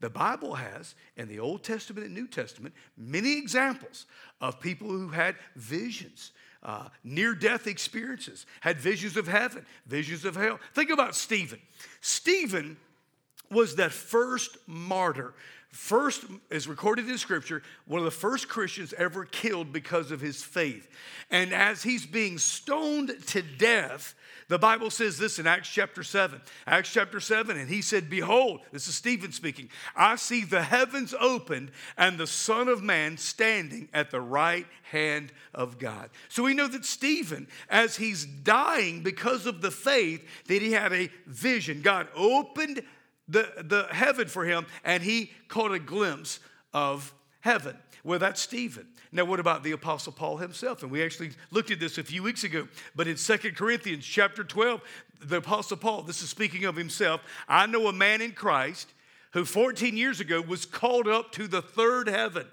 the 0.00 0.10
Bible 0.10 0.54
has, 0.54 0.94
in 1.16 1.28
the 1.28 1.40
Old 1.40 1.62
Testament 1.62 2.06
and 2.06 2.14
New 2.14 2.26
Testament, 2.26 2.74
many 2.96 3.36
examples 3.36 4.06
of 4.40 4.60
people 4.60 4.88
who 4.88 5.08
had 5.08 5.36
visions. 5.56 6.32
Uh, 6.62 6.88
near 7.02 7.34
death 7.34 7.66
experiences, 7.66 8.44
had 8.60 8.76
visions 8.76 9.16
of 9.16 9.26
heaven, 9.26 9.64
visions 9.86 10.26
of 10.26 10.36
hell. 10.36 10.60
Think 10.74 10.90
about 10.90 11.14
Stephen. 11.14 11.58
Stephen 12.02 12.76
was 13.50 13.76
that 13.76 13.92
first 13.92 14.58
martyr 14.66 15.32
first 15.70 16.24
as 16.50 16.66
recorded 16.66 17.08
in 17.08 17.16
scripture 17.16 17.62
one 17.86 18.00
of 18.00 18.04
the 18.04 18.10
first 18.10 18.48
christians 18.48 18.92
ever 18.94 19.24
killed 19.24 19.72
because 19.72 20.10
of 20.10 20.20
his 20.20 20.42
faith 20.42 20.88
and 21.30 21.52
as 21.52 21.82
he's 21.82 22.04
being 22.04 22.38
stoned 22.38 23.14
to 23.26 23.40
death 23.40 24.14
the 24.50 24.58
Bible 24.58 24.90
says 24.90 25.16
this 25.16 25.38
in 25.38 25.46
Acts 25.46 25.68
chapter 25.68 26.02
7. 26.02 26.40
Acts 26.66 26.92
chapter 26.92 27.20
7, 27.20 27.56
and 27.56 27.68
he 27.68 27.80
said, 27.80 28.10
Behold, 28.10 28.62
this 28.72 28.88
is 28.88 28.96
Stephen 28.96 29.30
speaking, 29.30 29.68
I 29.94 30.16
see 30.16 30.42
the 30.42 30.64
heavens 30.64 31.14
opened 31.20 31.70
and 31.96 32.18
the 32.18 32.26
Son 32.26 32.66
of 32.66 32.82
Man 32.82 33.16
standing 33.16 33.88
at 33.94 34.10
the 34.10 34.20
right 34.20 34.66
hand 34.90 35.30
of 35.54 35.78
God. 35.78 36.10
So 36.28 36.42
we 36.42 36.54
know 36.54 36.66
that 36.66 36.84
Stephen, 36.84 37.46
as 37.68 37.94
he's 37.94 38.24
dying 38.24 39.04
because 39.04 39.46
of 39.46 39.62
the 39.62 39.70
faith, 39.70 40.26
that 40.48 40.60
he 40.60 40.72
had 40.72 40.92
a 40.92 41.10
vision. 41.26 41.80
God 41.80 42.08
opened 42.16 42.82
the, 43.28 43.48
the 43.56 43.86
heaven 43.92 44.26
for 44.26 44.44
him, 44.44 44.66
and 44.82 45.00
he 45.00 45.30
caught 45.46 45.70
a 45.70 45.78
glimpse 45.78 46.40
of 46.74 47.14
heaven. 47.40 47.76
Well, 48.04 48.18
that's 48.18 48.40
Stephen. 48.40 48.86
Now, 49.12 49.24
what 49.24 49.40
about 49.40 49.62
the 49.62 49.72
Apostle 49.72 50.12
Paul 50.12 50.38
himself? 50.38 50.82
And 50.82 50.90
we 50.90 51.02
actually 51.02 51.32
looked 51.50 51.70
at 51.70 51.80
this 51.80 51.98
a 51.98 52.04
few 52.04 52.22
weeks 52.22 52.44
ago, 52.44 52.68
but 52.94 53.08
in 53.08 53.16
Second 53.16 53.56
Corinthians 53.56 54.04
chapter 54.04 54.44
12, 54.44 54.80
the 55.22 55.36
Apostle 55.36 55.76
Paul, 55.76 56.02
this 56.02 56.22
is 56.22 56.30
speaking 56.30 56.64
of 56.64 56.76
himself, 56.76 57.20
I 57.48 57.66
know 57.66 57.88
a 57.88 57.92
man 57.92 58.22
in 58.22 58.32
Christ 58.32 58.88
who 59.32 59.44
14 59.44 59.96
years 59.96 60.20
ago 60.20 60.40
was 60.40 60.64
called 60.64 61.06
up 61.06 61.32
to 61.32 61.46
the 61.46 61.62
third 61.62 62.08
heaven. 62.08 62.46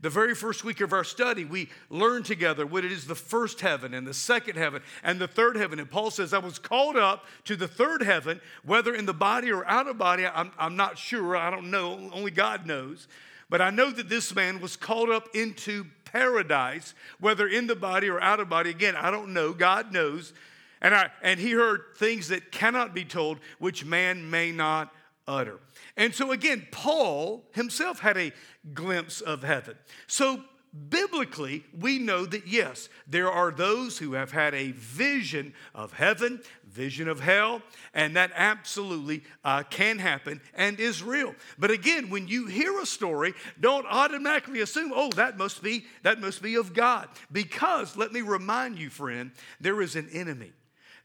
The 0.00 0.10
very 0.10 0.34
first 0.34 0.64
week 0.64 0.80
of 0.80 0.92
our 0.92 1.04
study, 1.04 1.44
we 1.44 1.68
learned 1.88 2.24
together 2.24 2.66
what 2.66 2.84
it 2.84 2.90
is 2.90 3.06
the 3.06 3.14
first 3.14 3.60
heaven 3.60 3.94
and 3.94 4.04
the 4.04 4.14
second 4.14 4.56
heaven 4.56 4.82
and 5.04 5.20
the 5.20 5.28
third 5.28 5.54
heaven. 5.54 5.78
And 5.78 5.88
Paul 5.88 6.10
says, 6.10 6.34
I 6.34 6.38
was 6.38 6.58
called 6.58 6.96
up 6.96 7.24
to 7.44 7.54
the 7.54 7.68
third 7.68 8.02
heaven, 8.02 8.40
whether 8.64 8.94
in 8.94 9.06
the 9.06 9.14
body 9.14 9.52
or 9.52 9.64
out 9.68 9.86
of 9.86 9.98
body, 9.98 10.26
I'm, 10.26 10.50
I'm 10.58 10.76
not 10.76 10.98
sure. 10.98 11.36
I 11.36 11.50
don't 11.50 11.70
know. 11.70 12.10
Only 12.12 12.32
God 12.32 12.66
knows. 12.66 13.06
But 13.52 13.60
I 13.60 13.68
know 13.68 13.90
that 13.90 14.08
this 14.08 14.34
man 14.34 14.62
was 14.62 14.76
called 14.76 15.10
up 15.10 15.28
into 15.34 15.84
paradise, 16.06 16.94
whether 17.20 17.46
in 17.46 17.66
the 17.66 17.76
body 17.76 18.08
or 18.08 18.18
out 18.18 18.40
of 18.40 18.48
body. 18.48 18.70
Again, 18.70 18.96
I 18.96 19.10
don't 19.10 19.34
know. 19.34 19.52
God 19.52 19.92
knows. 19.92 20.32
And, 20.80 20.94
I, 20.94 21.10
and 21.22 21.38
he 21.38 21.50
heard 21.50 21.82
things 21.98 22.28
that 22.28 22.50
cannot 22.50 22.94
be 22.94 23.04
told, 23.04 23.40
which 23.58 23.84
man 23.84 24.30
may 24.30 24.52
not 24.52 24.90
utter. 25.28 25.58
And 25.98 26.14
so, 26.14 26.32
again, 26.32 26.66
Paul 26.70 27.44
himself 27.52 28.00
had 28.00 28.16
a 28.16 28.32
glimpse 28.72 29.20
of 29.20 29.42
heaven. 29.42 29.76
So, 30.06 30.42
biblically, 30.72 31.64
we 31.78 31.98
know 31.98 32.24
that 32.24 32.46
yes, 32.46 32.88
there 33.06 33.30
are 33.30 33.50
those 33.50 33.98
who 33.98 34.14
have 34.14 34.32
had 34.32 34.54
a 34.54 34.72
vision 34.72 35.52
of 35.74 35.92
heaven, 35.92 36.40
vision 36.66 37.08
of 37.08 37.20
hell, 37.20 37.60
and 37.92 38.16
that 38.16 38.32
absolutely 38.34 39.22
uh, 39.44 39.62
can 39.64 39.98
happen 39.98 40.40
and 40.54 40.80
is 40.80 41.02
real. 41.02 41.34
But 41.58 41.70
again, 41.70 42.08
when 42.08 42.26
you 42.26 42.46
hear 42.46 42.80
a 42.80 42.86
story, 42.86 43.34
don't 43.60 43.86
automatically 43.86 44.60
assume, 44.60 44.92
oh, 44.94 45.10
that 45.10 45.36
must 45.36 45.62
be 45.62 45.84
that 46.02 46.20
must 46.20 46.42
be 46.42 46.54
of 46.54 46.72
God, 46.72 47.08
because 47.30 47.96
let 47.96 48.12
me 48.12 48.22
remind 48.22 48.78
you, 48.78 48.88
friend, 48.88 49.32
there 49.60 49.82
is 49.82 49.96
an 49.96 50.08
enemy. 50.12 50.52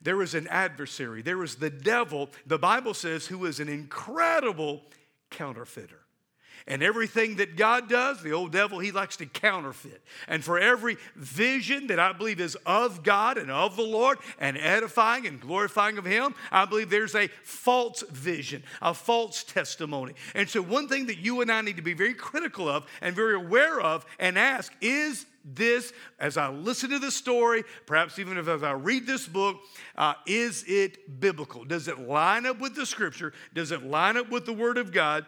There 0.02 0.22
is 0.22 0.36
an 0.36 0.48
adversary. 0.48 1.24
There 1.24 1.44
is 1.44 1.56
the 1.56 1.72
devil, 1.72 2.30
the 2.46 2.60
Bible 2.60 2.94
says, 2.94 3.26
who 3.26 3.46
is 3.46 3.60
an 3.60 3.68
incredible 3.68 4.84
counterfeiter. 5.32 6.00
And 6.68 6.84
everything 6.84 7.38
that 7.38 7.56
God 7.56 7.88
does, 7.88 8.22
the 8.22 8.34
old 8.34 8.52
devil, 8.52 8.80
he 8.80 8.92
likes 8.92 9.16
to 9.18 9.26
counterfeit. 9.26 10.02
And 10.28 10.44
for 10.44 10.60
every 10.60 10.98
vision 11.16 11.88
that 11.88 11.98
I 11.98 12.12
believe 12.12 12.42
is 12.42 12.58
of 12.66 13.04
God 13.04 13.38
and 13.38 13.50
of 13.50 13.78
the 13.78 13.84
Lord 13.84 14.18
and 14.38 14.58
edifying 14.58 15.26
and 15.26 15.40
glorifying 15.40 15.98
of 15.98 16.04
Him, 16.04 16.36
I 16.52 16.66
believe 16.66 16.90
there's 16.90 17.16
a 17.16 17.30
false 17.44 18.02
vision, 18.10 18.64
a 18.82 18.94
false 18.94 19.46
testimony. 19.46 20.14
And 20.36 20.50
so, 20.50 20.62
one 20.62 20.90
thing 20.90 21.08
that 21.08 21.20
you 21.20 21.40
and 21.40 21.50
I 21.50 21.62
need 21.62 21.78
to 21.78 21.82
be 21.82 21.94
very 21.94 22.14
critical 22.14 22.68
of 22.68 22.86
and 23.00 23.16
very 23.16 23.36
aware 23.36 23.80
of 23.80 24.06
and 24.20 24.38
ask 24.38 24.74
is 24.82 25.26
this, 25.46 25.94
as 26.20 26.36
I 26.36 26.50
listen 26.50 26.90
to 26.90 27.00
this 27.00 27.16
story, 27.16 27.64
perhaps 27.86 28.20
even 28.20 28.38
if 28.38 28.50
as 28.50 28.64
I 28.64 28.74
read 28.74 29.08
this 29.08 29.26
book, 29.26 29.62
uh, 29.96 30.16
is 30.26 30.66
it 30.68 31.22
biblical? 31.22 31.64
Does 31.64 31.88
it 31.88 32.00
line 32.00 32.46
up 32.46 32.60
with 32.60 32.76
the 32.76 32.86
scripture? 32.86 33.32
Does 33.54 33.72
it 33.72 33.86
line 33.86 34.18
up 34.18 34.30
with 34.30 34.46
the 34.46 34.52
word 34.52 34.78
of 34.78 34.92
God? 34.92 35.26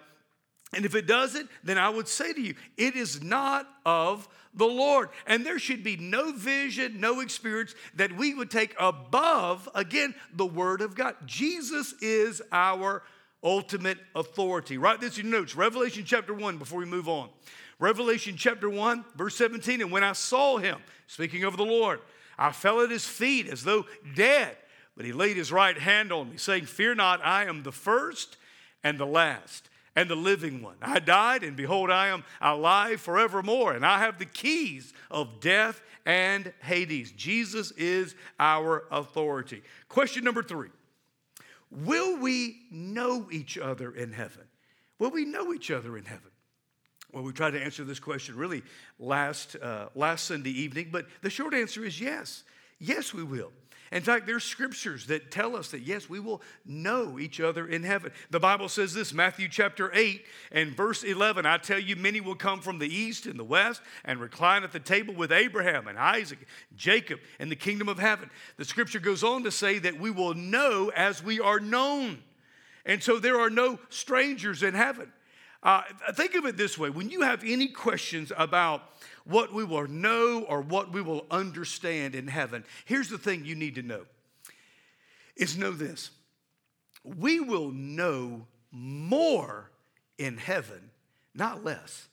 And 0.74 0.86
if 0.86 0.94
it 0.94 1.08
doesn't, 1.08 1.50
then 1.64 1.78
I 1.78 1.90
would 1.90 2.08
say 2.08 2.32
to 2.32 2.42
you, 2.42 2.54
it 2.78 2.96
is 2.96 3.24
not 3.24 3.68
of 3.86 4.28
the 4.54 4.68
Lord. 4.68 5.10
And 5.26 5.46
there 5.46 5.58
should 5.58 5.84
be 5.84 5.98
no 5.98 6.32
vision, 6.32 7.00
no 7.00 7.22
experience 7.22 7.74
that 7.96 8.16
we 8.16 8.36
would 8.36 8.52
take 8.52 8.76
above, 8.80 9.68
again, 9.74 10.14
the 10.34 10.46
Word 10.46 10.82
of 10.82 10.96
God. 10.96 11.16
Jesus 11.26 11.94
is 12.02 12.42
our 12.52 13.02
ultimate 13.44 13.98
authority. 14.16 14.78
Write 14.78 15.02
this 15.02 15.18
in 15.18 15.28
your 15.28 15.40
notes 15.40 15.56
Revelation 15.56 16.04
chapter 16.06 16.34
1 16.34 16.58
before 16.58 16.80
we 16.80 16.86
move 16.86 17.10
on. 17.10 17.30
Revelation 17.80 18.36
chapter 18.38 18.70
1, 18.70 19.06
verse 19.16 19.36
17. 19.38 19.82
And 19.82 19.92
when 19.92 20.04
I 20.04 20.12
saw 20.12 20.58
him, 20.58 20.78
speaking 21.08 21.46
of 21.46 21.58
the 21.58 21.66
Lord, 21.66 22.00
I 22.38 22.52
fell 22.52 22.82
at 22.82 22.92
his 22.92 23.08
feet 23.08 23.48
as 23.48 23.64
though 23.64 23.86
dead. 24.16 24.56
But 24.96 25.06
he 25.06 25.14
laid 25.14 25.38
his 25.38 25.52
right 25.52 25.78
hand 25.78 26.12
on 26.12 26.30
me, 26.30 26.38
saying, 26.38 26.66
Fear 26.66 26.96
not, 26.96 27.26
I 27.26 27.46
am 27.46 27.64
the 27.64 27.72
first 27.72 28.36
and 28.84 28.98
the 28.98 29.06
last 29.06 29.70
and 30.00 30.10
the 30.10 30.16
living 30.16 30.62
one. 30.62 30.78
I 30.82 31.00
died, 31.00 31.44
and 31.44 31.58
behold, 31.58 31.92
I 31.92 32.08
am 32.08 32.24
alive 32.40 33.02
forevermore, 33.02 33.74
and 33.74 33.86
I 33.86 34.00
have 34.00 34.18
the 34.18 34.26
keys 34.26 34.94
of 35.12 35.42
death 35.42 35.82
and 36.06 36.54
Hades. 36.62 37.12
Jesus 37.12 37.72
is 37.72 38.16
our 38.40 38.86
authority. 38.92 39.62
Question 39.90 40.24
number 40.24 40.42
three 40.42 40.70
Will 41.70 42.18
we 42.18 42.62
know 42.72 43.28
each 43.30 43.58
other 43.58 43.92
in 43.92 44.14
heaven? 44.14 44.46
Will 45.00 45.12
we 45.12 45.26
know 45.26 45.54
each 45.54 45.70
other 45.70 45.98
in 45.98 46.06
heaven? 46.06 46.32
Well, 47.12 47.24
we 47.24 47.34
tried 47.34 47.52
to 47.52 47.62
answer 47.62 47.84
this 47.84 48.00
question 48.00 48.38
really 48.38 48.64
last, 49.00 49.58
uh, 49.62 49.90
last 49.96 50.24
Sunday 50.24 50.52
evening, 50.52 50.90
but 50.94 51.08
the 51.22 51.30
short 51.30 51.54
answer 51.54 51.84
is 51.84 52.00
yes. 52.00 52.46
Yes, 52.80 53.14
we 53.14 53.24
will. 53.24 53.52
In 53.92 54.04
fact, 54.04 54.28
there's 54.28 54.44
scriptures 54.44 55.08
that 55.08 55.32
tell 55.32 55.56
us 55.56 55.72
that 55.72 55.82
yes, 55.82 56.10
we 56.10 56.20
will 56.20 56.42
know 56.66 57.18
each 57.18 57.40
other 57.40 57.68
in 57.68 57.84
heaven. 57.84 58.12
The 58.30 58.40
Bible 58.40 58.70
says 58.70 58.94
this, 58.94 59.14
Matthew 59.14 59.50
chapter 59.50 59.92
8 59.94 60.24
and 60.52 60.76
verse 60.76 61.04
11 61.04 61.46
I 61.46 61.58
tell 61.58 61.80
you, 61.80 61.96
many 61.96 62.22
will 62.22 62.36
come 62.36 62.62
from 62.62 62.78
the 62.78 62.88
east 62.88 63.26
and 63.26 63.40
the 63.40 63.44
west 63.44 63.82
and 64.06 64.20
recline 64.20 64.64
at 64.64 64.72
the 64.72 64.80
table 64.80 65.16
with 65.16 65.32
Abraham 65.32 65.88
and 65.88 65.98
Isaac, 65.98 66.40
Jacob, 66.76 67.20
in 67.40 67.50
the 67.50 67.56
kingdom 67.56 67.90
of 67.90 67.98
heaven. 67.98 68.30
The 68.58 68.66
scripture 68.66 69.00
goes 69.00 69.24
on 69.24 69.44
to 69.44 69.52
say 69.52 69.80
that 69.80 70.00
we 70.00 70.12
will 70.12 70.36
know 70.36 70.92
as 70.96 71.24
we 71.24 71.40
are 71.40 71.60
known. 71.60 72.20
And 72.86 73.02
so 73.02 73.20
there 73.20 73.40
are 73.40 73.50
no 73.50 73.80
strangers 73.90 74.62
in 74.62 74.76
heaven. 74.76 75.12
Uh, 75.62 75.82
think 76.14 76.36
of 76.36 76.46
it 76.46 76.56
this 76.56 76.78
way 76.78 76.90
when 76.90 77.10
you 77.10 77.22
have 77.22 77.44
any 77.44 77.68
questions 77.68 78.32
about 78.38 78.84
what 79.30 79.54
we 79.54 79.64
will 79.64 79.88
know 79.88 80.44
or 80.44 80.62
what 80.62 80.92
we 80.92 81.02
will 81.02 81.26
understand 81.30 82.16
in 82.16 82.28
heaven, 82.28 82.64
here's 82.86 83.10
the 83.10 83.18
thing 83.18 83.46
you 83.46 83.56
need 83.56 83.76
to 83.76 83.84
know 83.84 84.06
is 85.36 85.58
know 85.58 85.72
this. 85.72 86.12
We 87.04 87.40
will 87.40 87.72
know 87.72 88.46
more 88.72 89.72
in 90.18 90.38
heaven, 90.38 90.92
not 91.34 91.64
less. 91.64 92.08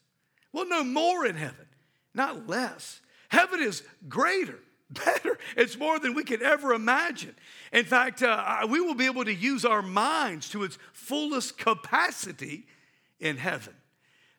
We'll 0.52 0.68
know 0.68 0.84
more 0.84 1.26
in 1.26 1.36
heaven, 1.36 1.66
not 2.14 2.48
less. 2.48 3.00
Heaven 3.28 3.60
is 3.60 3.82
greater, 4.08 4.60
better. 4.90 5.38
It's 5.56 5.76
more 5.76 5.98
than 5.98 6.14
we 6.14 6.22
could 6.22 6.42
ever 6.42 6.72
imagine. 6.72 7.34
In 7.72 7.84
fact, 7.84 8.22
uh, 8.22 8.66
we 8.70 8.80
will 8.80 8.94
be 8.94 9.06
able 9.06 9.24
to 9.24 9.34
use 9.34 9.64
our 9.64 9.82
minds 9.82 10.48
to 10.50 10.62
its 10.62 10.78
fullest 10.92 11.58
capacity 11.58 12.66
in 13.18 13.36
heaven. 13.36 13.74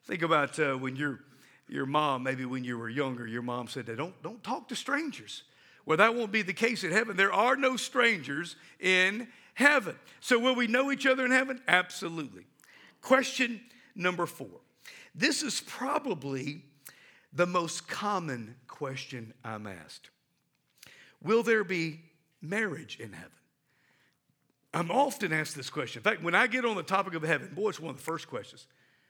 Think 0.06 0.22
about 0.22 0.58
uh, 0.58 0.74
when 0.74 0.96
you're 0.96 1.20
your 1.68 1.86
mom, 1.86 2.22
maybe 2.22 2.44
when 2.44 2.64
you 2.64 2.78
were 2.78 2.88
younger, 2.88 3.26
your 3.26 3.42
mom 3.42 3.68
said, 3.68 3.86
don't, 3.96 4.20
don't 4.22 4.42
talk 4.42 4.68
to 4.68 4.76
strangers. 4.76 5.42
Well, 5.84 5.96
that 5.96 6.14
won't 6.14 6.32
be 6.32 6.42
the 6.42 6.52
case 6.52 6.84
in 6.84 6.92
heaven. 6.92 7.16
There 7.16 7.32
are 7.32 7.56
no 7.56 7.76
strangers 7.76 8.56
in 8.78 9.28
heaven. 9.54 9.96
So, 10.20 10.38
will 10.38 10.54
we 10.54 10.66
know 10.66 10.92
each 10.92 11.06
other 11.06 11.24
in 11.24 11.30
heaven? 11.30 11.62
Absolutely. 11.66 12.44
Question 13.00 13.60
number 13.94 14.26
four. 14.26 14.60
This 15.14 15.42
is 15.42 15.62
probably 15.62 16.62
the 17.32 17.46
most 17.46 17.88
common 17.88 18.56
question 18.66 19.32
I'm 19.44 19.66
asked 19.66 20.10
Will 21.22 21.42
there 21.42 21.64
be 21.64 22.00
marriage 22.40 22.98
in 23.00 23.12
heaven? 23.12 23.32
I'm 24.74 24.90
often 24.90 25.32
asked 25.32 25.56
this 25.56 25.70
question. 25.70 26.00
In 26.00 26.04
fact, 26.04 26.22
when 26.22 26.34
I 26.34 26.46
get 26.46 26.64
on 26.64 26.76
the 26.76 26.82
topic 26.82 27.14
of 27.14 27.22
heaven, 27.22 27.52
boy, 27.54 27.70
it's 27.70 27.80
one 27.80 27.90
of 27.90 27.96
the 27.96 28.02
first 28.02 28.28
questions. 28.28 28.66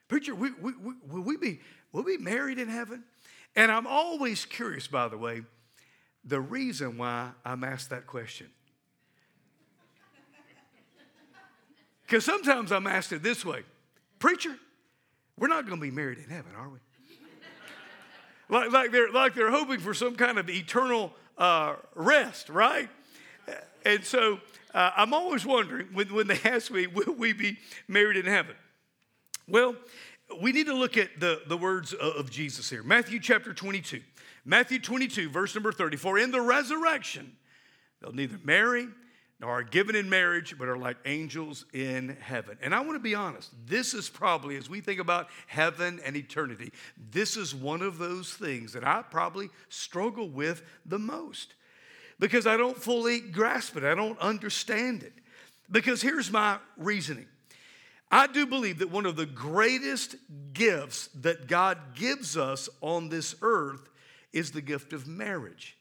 Preacher, 0.06 0.34
we, 0.34 0.52
we, 0.52 0.72
we, 0.72 0.92
will 1.10 1.22
we 1.22 1.36
be 1.36 1.60
will 1.92 2.02
we 2.02 2.16
be 2.16 2.22
married 2.22 2.58
in 2.58 2.68
heaven? 2.68 3.04
And 3.56 3.72
I'm 3.72 3.86
always 3.86 4.44
curious, 4.44 4.86
by 4.86 5.08
the 5.08 5.18
way, 5.18 5.42
the 6.24 6.40
reason 6.40 6.98
why 6.98 7.30
I'm 7.44 7.64
asked 7.64 7.90
that 7.90 8.06
question. 8.06 8.48
Because 12.02 12.24
sometimes 12.24 12.72
I'm 12.72 12.86
asked 12.86 13.12
it 13.12 13.22
this 13.22 13.44
way 13.44 13.62
Preacher, 14.18 14.54
we're 15.38 15.48
not 15.48 15.66
going 15.66 15.78
to 15.78 15.82
be 15.82 15.90
married 15.90 16.18
in 16.18 16.28
heaven, 16.30 16.52
are 16.56 16.68
we? 16.68 16.78
like, 18.48 18.72
like, 18.72 18.92
they're, 18.92 19.10
like 19.10 19.34
they're 19.34 19.50
hoping 19.50 19.78
for 19.78 19.94
some 19.94 20.16
kind 20.16 20.38
of 20.38 20.48
eternal 20.48 21.12
uh, 21.36 21.76
rest, 21.94 22.48
right? 22.48 22.88
And 23.84 24.04
so 24.04 24.40
uh, 24.74 24.90
I'm 24.96 25.14
always 25.14 25.46
wondering 25.46 25.88
when, 25.92 26.12
when 26.12 26.26
they 26.26 26.38
ask 26.44 26.70
me, 26.70 26.86
Will 26.86 27.14
we 27.14 27.32
be 27.32 27.58
married 27.86 28.16
in 28.16 28.26
heaven? 28.26 28.56
Well, 29.46 29.76
we 30.40 30.52
need 30.52 30.66
to 30.66 30.74
look 30.74 30.96
at 30.96 31.18
the, 31.18 31.42
the 31.46 31.56
words 31.56 31.92
of 31.92 32.30
Jesus 32.30 32.68
here. 32.68 32.82
Matthew 32.82 33.18
chapter 33.20 33.52
22. 33.52 34.00
Matthew 34.44 34.78
22, 34.78 35.30
verse 35.30 35.54
number 35.54 35.72
34. 35.72 36.18
In 36.18 36.30
the 36.30 36.40
resurrection, 36.40 37.36
they'll 38.00 38.12
neither 38.12 38.38
marry 38.44 38.88
nor 39.40 39.52
are 39.52 39.62
given 39.62 39.94
in 39.94 40.10
marriage, 40.10 40.56
but 40.58 40.68
are 40.68 40.76
like 40.76 40.96
angels 41.04 41.64
in 41.72 42.16
heaven. 42.20 42.58
And 42.60 42.74
I 42.74 42.80
want 42.80 42.94
to 42.94 42.98
be 42.98 43.14
honest, 43.14 43.50
this 43.66 43.94
is 43.94 44.08
probably, 44.08 44.56
as 44.56 44.68
we 44.68 44.80
think 44.80 45.00
about 45.00 45.28
heaven 45.46 46.00
and 46.04 46.16
eternity, 46.16 46.72
this 47.10 47.36
is 47.36 47.54
one 47.54 47.80
of 47.80 47.98
those 47.98 48.32
things 48.32 48.72
that 48.72 48.84
I 48.84 49.02
probably 49.02 49.48
struggle 49.68 50.28
with 50.28 50.62
the 50.84 50.98
most 50.98 51.54
because 52.18 52.48
I 52.48 52.56
don't 52.56 52.76
fully 52.76 53.20
grasp 53.20 53.76
it, 53.76 53.84
I 53.84 53.94
don't 53.94 54.18
understand 54.18 55.04
it. 55.04 55.12
Because 55.70 56.02
here's 56.02 56.32
my 56.32 56.58
reasoning 56.76 57.26
I 58.10 58.26
do 58.26 58.46
believe 58.46 58.78
that 58.78 58.90
one 58.90 59.06
of 59.06 59.16
the 59.16 59.26
greatest 59.26 60.16
gifts 60.52 61.08
that 61.20 61.46
God 61.46 61.78
gives 61.94 62.36
us 62.36 62.68
on 62.80 63.08
this 63.08 63.34
earth 63.42 63.88
is 64.32 64.50
the 64.50 64.62
gift 64.62 64.92
of 64.92 65.06
marriage. 65.06 65.76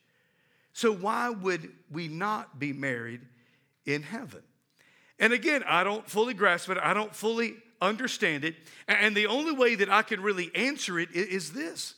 So, 0.74 0.92
why 0.94 1.30
would 1.30 1.72
we 1.90 2.08
not 2.08 2.60
be 2.60 2.74
married 2.74 3.22
in 3.86 4.04
heaven? 4.04 4.44
And 5.20 5.34
again, 5.34 5.64
I 5.66 5.84
don't 5.84 6.08
fully 6.08 6.34
grasp 6.34 6.70
it, 6.70 6.78
I 6.78 6.94
don't 6.94 7.16
fully 7.16 7.56
understand 7.82 8.44
it. 8.44 8.56
And 8.88 9.16
the 9.16 9.28
only 9.28 9.54
way 9.54 9.76
that 9.76 9.90
I 9.90 10.02
can 10.02 10.22
really 10.22 10.52
answer 10.54 11.00
it 11.00 11.12
is 11.14 11.54
this 11.54 11.96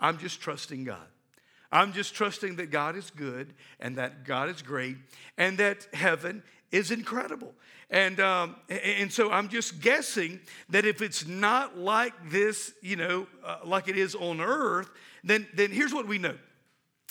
I'm 0.00 0.18
just 0.18 0.40
trusting 0.40 0.84
God. 0.84 1.06
I'm 1.72 1.92
just 1.92 2.14
trusting 2.14 2.56
that 2.56 2.70
God 2.70 2.96
is 2.96 3.10
good 3.10 3.52
and 3.80 3.96
that 3.96 4.24
God 4.24 4.48
is 4.48 4.62
great 4.62 4.96
and 5.36 5.58
that 5.58 5.86
heaven 5.92 6.42
is 6.70 6.90
incredible. 6.90 7.54
And, 7.90 8.18
um, 8.18 8.56
and 8.68 9.12
so 9.12 9.30
I'm 9.30 9.48
just 9.48 9.80
guessing 9.80 10.40
that 10.70 10.84
if 10.84 11.02
it's 11.02 11.26
not 11.26 11.78
like 11.78 12.12
this, 12.30 12.72
you 12.82 12.96
know, 12.96 13.26
uh, 13.44 13.58
like 13.64 13.88
it 13.88 13.96
is 13.96 14.14
on 14.14 14.40
earth, 14.40 14.90
then, 15.22 15.46
then 15.54 15.70
here's 15.70 15.94
what 15.94 16.08
we 16.08 16.18
know. 16.18 16.36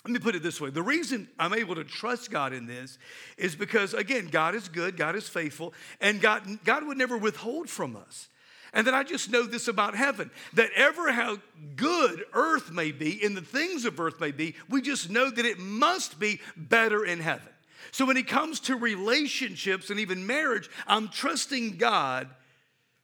Let 0.03 0.12
me 0.12 0.19
put 0.19 0.35
it 0.35 0.43
this 0.43 0.62
way. 0.62 0.69
The 0.69 0.83
reason 0.83 1.27
I'm 1.39 1.53
able 1.53 1.75
to 1.75 1.83
trust 1.83 2.29
God 2.29 2.53
in 2.53 2.67
this 2.67 3.00
is 3.38 3.55
because, 3.55 3.93
again, 3.95 4.27
God 4.27 4.53
is 4.53 4.67
good, 4.67 4.97
God 4.97 5.15
is 5.15 5.27
faithful, 5.27 5.74
and 6.00 6.21
God, 6.21 6.43
God 6.63 6.85
would 6.85 6.97
never 6.97 7.17
withhold 7.17 7.69
from 7.69 7.95
us. 7.95 8.27
And 8.71 8.85
then 8.85 8.93
I 8.93 9.03
just 9.03 9.31
know 9.31 9.43
this 9.43 9.67
about 9.69 9.95
heaven 9.95 10.29
that 10.53 10.69
ever 10.75 11.12
how 11.12 11.38
good 11.77 12.25
earth 12.33 12.71
may 12.71 12.91
be 12.91 13.24
and 13.24 13.35
the 13.35 13.41
things 13.41 13.85
of 13.85 14.00
earth 14.00 14.19
may 14.19 14.31
be, 14.31 14.55
we 14.69 14.81
just 14.81 15.09
know 15.09 15.31
that 15.31 15.45
it 15.45 15.57
must 15.57 16.19
be 16.19 16.41
better 16.57 17.05
in 17.05 17.19
heaven. 17.19 17.47
So 17.91 18.05
when 18.05 18.17
it 18.17 18.27
comes 18.27 18.59
to 18.61 18.75
relationships 18.75 19.89
and 19.89 19.99
even 19.99 20.25
marriage, 20.25 20.69
I'm 20.87 21.09
trusting 21.09 21.77
God 21.77 22.29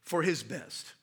for 0.04 0.22
his 0.22 0.44
best. 0.44 0.94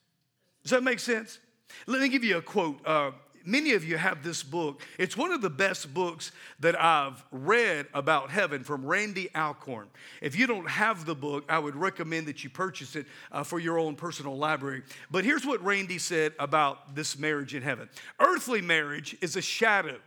Does 0.62 0.72
that 0.72 0.82
make 0.82 0.98
sense? 0.98 1.38
Let 1.86 2.00
me 2.00 2.08
give 2.08 2.24
you 2.24 2.38
a 2.38 2.42
quote. 2.42 2.86
Uh, 2.86 3.12
many 3.44 3.72
of 3.72 3.84
you 3.84 3.96
have 3.96 4.22
this 4.22 4.42
book. 4.42 4.82
It's 4.98 5.16
one 5.16 5.32
of 5.32 5.40
the 5.40 5.50
best 5.50 5.92
books 5.92 6.32
that 6.60 6.80
I've 6.80 7.24
read 7.30 7.86
about 7.94 8.30
heaven 8.30 8.62
from 8.62 8.84
Randy 8.84 9.34
Alcorn. 9.34 9.88
If 10.20 10.38
you 10.38 10.46
don't 10.46 10.68
have 10.68 11.06
the 11.06 11.14
book, 11.14 11.44
I 11.48 11.58
would 11.58 11.74
recommend 11.74 12.26
that 12.26 12.44
you 12.44 12.50
purchase 12.50 12.96
it 12.96 13.06
uh, 13.32 13.42
for 13.42 13.58
your 13.58 13.78
own 13.78 13.96
personal 13.96 14.36
library. 14.36 14.82
But 15.10 15.24
here's 15.24 15.46
what 15.46 15.64
Randy 15.64 15.98
said 15.98 16.34
about 16.38 16.94
this 16.94 17.18
marriage 17.18 17.54
in 17.54 17.62
heaven 17.62 17.88
Earthly 18.20 18.60
marriage 18.60 19.16
is 19.20 19.36
a 19.36 19.42
shadow 19.42 19.98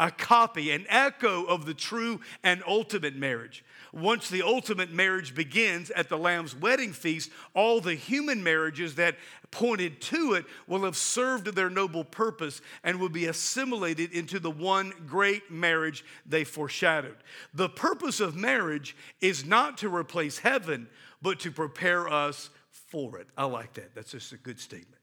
a 0.00 0.10
copy, 0.10 0.70
an 0.72 0.86
echo 0.88 1.44
of 1.44 1.66
the 1.66 1.74
true 1.74 2.18
and 2.42 2.62
ultimate 2.66 3.14
marriage. 3.14 3.62
Once 3.92 4.30
the 4.30 4.42
ultimate 4.42 4.90
marriage 4.90 5.34
begins 5.34 5.90
at 5.90 6.08
the 6.08 6.16
Lamb's 6.16 6.56
wedding 6.56 6.92
feast, 6.92 7.30
all 7.54 7.80
the 7.80 7.94
human 7.94 8.42
marriages 8.42 8.94
that 8.94 9.16
pointed 9.50 10.00
to 10.00 10.32
it 10.34 10.46
will 10.66 10.84
have 10.84 10.96
served 10.96 11.54
their 11.54 11.68
noble 11.68 12.04
purpose 12.04 12.62
and 12.82 12.98
will 12.98 13.08
be 13.10 13.26
assimilated 13.26 14.12
into 14.12 14.38
the 14.38 14.50
one 14.50 14.92
great 15.06 15.50
marriage 15.50 16.04
they 16.24 16.44
foreshadowed. 16.44 17.16
The 17.52 17.68
purpose 17.68 18.20
of 18.20 18.34
marriage 18.34 18.96
is 19.20 19.44
not 19.44 19.76
to 19.78 19.94
replace 19.94 20.38
heaven, 20.38 20.88
but 21.20 21.40
to 21.40 21.50
prepare 21.50 22.08
us 22.08 22.48
for 22.70 23.18
it. 23.18 23.26
I 23.36 23.44
like 23.44 23.74
that. 23.74 23.94
That's 23.94 24.12
just 24.12 24.32
a 24.32 24.38
good 24.38 24.60
statement. 24.60 25.00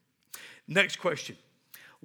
Next 0.68 0.96
question 0.96 1.38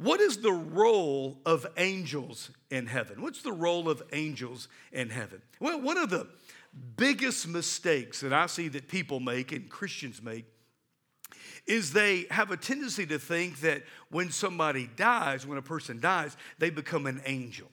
what 0.03 0.21
is 0.21 0.39
the 0.39 0.53
role 0.53 1.41
of 1.47 1.67
angels 1.77 2.51
in 2.71 2.87
heaven? 2.87 3.23
What's 3.23 3.43
the 3.43 3.53
role 3.53 3.89
of 3.89 4.03
angels 4.13 4.69
in 4.93 5.11
heaven? 5.11 5.43
Well, 5.61 5.81
one 5.81 5.99
of 5.99 6.11
the 6.11 6.27
biggest 6.97 7.47
mistakes 7.47 8.21
that 8.21 8.33
I 8.33 8.47
see 8.47 8.69
that 8.69 8.89
people 8.89 9.21
make 9.21 9.53
and 9.53 9.69
Christians 9.69 10.23
make 10.23 10.47
is 11.67 11.93
they 11.93 12.27
have 12.31 12.51
a 12.51 12.57
tendency 12.57 13.07
to 13.07 13.19
think 13.19 13.61
that 13.61 13.83
when 14.11 14.31
somebody 14.31 14.91
dies, 14.97 15.47
when 15.47 15.59
a 15.59 15.63
person 15.63 16.01
dies, 16.01 16.37
they 16.59 16.71
become 16.71 17.07
an 17.07 17.23
angel. 17.25 17.69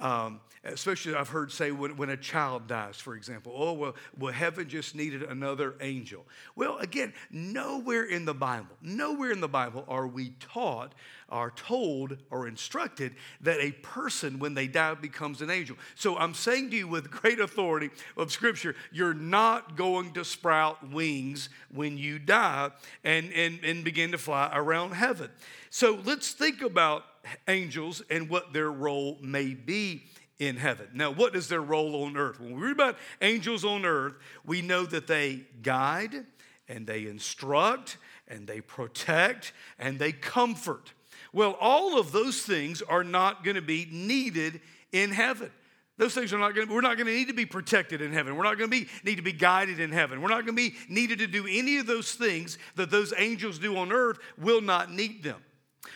Um, 0.00 0.40
especially 0.64 1.14
I've 1.14 1.28
heard 1.28 1.52
say 1.52 1.72
when, 1.72 1.96
when 1.96 2.10
a 2.10 2.16
child 2.16 2.66
dies, 2.66 2.96
for 2.96 3.14
example, 3.14 3.52
oh, 3.54 3.72
well, 3.72 3.94
well, 4.18 4.32
heaven 4.32 4.68
just 4.68 4.94
needed 4.94 5.22
another 5.22 5.74
angel. 5.80 6.26
Well, 6.54 6.78
again, 6.78 7.14
nowhere 7.30 8.04
in 8.04 8.24
the 8.24 8.34
Bible, 8.34 8.76
nowhere 8.82 9.30
in 9.30 9.40
the 9.40 9.48
Bible 9.48 9.84
are 9.88 10.06
we 10.06 10.30
taught, 10.40 10.94
are 11.28 11.50
told, 11.50 12.16
or 12.30 12.46
instructed 12.46 13.14
that 13.40 13.58
a 13.60 13.72
person, 13.72 14.38
when 14.38 14.54
they 14.54 14.66
die, 14.66 14.94
becomes 14.94 15.40
an 15.40 15.50
angel. 15.50 15.76
So 15.94 16.16
I'm 16.18 16.34
saying 16.34 16.70
to 16.70 16.76
you 16.76 16.88
with 16.88 17.10
great 17.22 17.40
authority 17.40 17.90
of 18.16 18.32
Scripture, 18.32 18.74
you're 18.92 19.14
not 19.14 19.76
going 19.76 20.12
to 20.14 20.24
sprout 20.24 20.90
wings 20.90 21.48
when 21.72 21.96
you 21.96 22.18
die 22.18 22.70
and, 23.04 23.32
and, 23.32 23.60
and 23.64 23.84
begin 23.84 24.12
to 24.12 24.18
fly 24.18 24.50
around 24.52 24.92
heaven. 24.92 25.30
So 25.70 26.00
let's 26.04 26.32
think 26.32 26.62
about 26.62 27.04
angels 27.48 28.02
and 28.10 28.28
what 28.28 28.52
their 28.52 28.70
role 28.70 29.18
may 29.20 29.54
be 29.54 30.04
in 30.38 30.56
heaven. 30.56 30.88
Now, 30.94 31.10
what 31.10 31.36
is 31.36 31.48
their 31.48 31.60
role 31.60 32.04
on 32.04 32.16
earth? 32.16 32.40
When 32.40 32.54
we 32.54 32.62
read 32.62 32.72
about 32.72 32.96
angels 33.20 33.64
on 33.64 33.84
earth, 33.84 34.14
we 34.44 34.62
know 34.62 34.84
that 34.86 35.06
they 35.06 35.42
guide 35.62 36.24
and 36.68 36.86
they 36.86 37.06
instruct 37.06 37.98
and 38.26 38.46
they 38.46 38.60
protect 38.60 39.52
and 39.78 39.98
they 39.98 40.12
comfort. 40.12 40.92
Well, 41.32 41.56
all 41.60 41.98
of 41.98 42.10
those 42.10 42.42
things 42.42 42.80
are 42.82 43.04
not 43.04 43.44
going 43.44 43.56
to 43.56 43.62
be 43.62 43.86
needed 43.90 44.60
in 44.92 45.10
heaven. 45.10 45.50
Those 45.98 46.14
things 46.14 46.32
are 46.32 46.38
not 46.38 46.54
going 46.54 46.66
to, 46.66 46.72
we're 46.72 46.80
not 46.80 46.96
going 46.96 47.08
to 47.08 47.12
need 47.12 47.28
to 47.28 47.34
be 47.34 47.44
protected 47.44 48.00
in 48.00 48.14
heaven. 48.14 48.34
We're 48.34 48.44
not 48.44 48.56
going 48.56 48.70
to 48.70 48.80
be, 48.80 48.88
need 49.04 49.16
to 49.16 49.22
be 49.22 49.32
guided 49.32 49.78
in 49.78 49.92
heaven. 49.92 50.22
We're 50.22 50.30
not 50.30 50.46
going 50.46 50.56
to 50.56 50.70
be 50.70 50.74
needed 50.88 51.18
to 51.18 51.26
do 51.26 51.46
any 51.46 51.76
of 51.76 51.86
those 51.86 52.14
things 52.14 52.56
that 52.76 52.90
those 52.90 53.12
angels 53.18 53.58
do 53.58 53.76
on 53.76 53.92
earth, 53.92 54.18
will 54.38 54.62
not 54.62 54.90
need 54.90 55.22
them. 55.22 55.42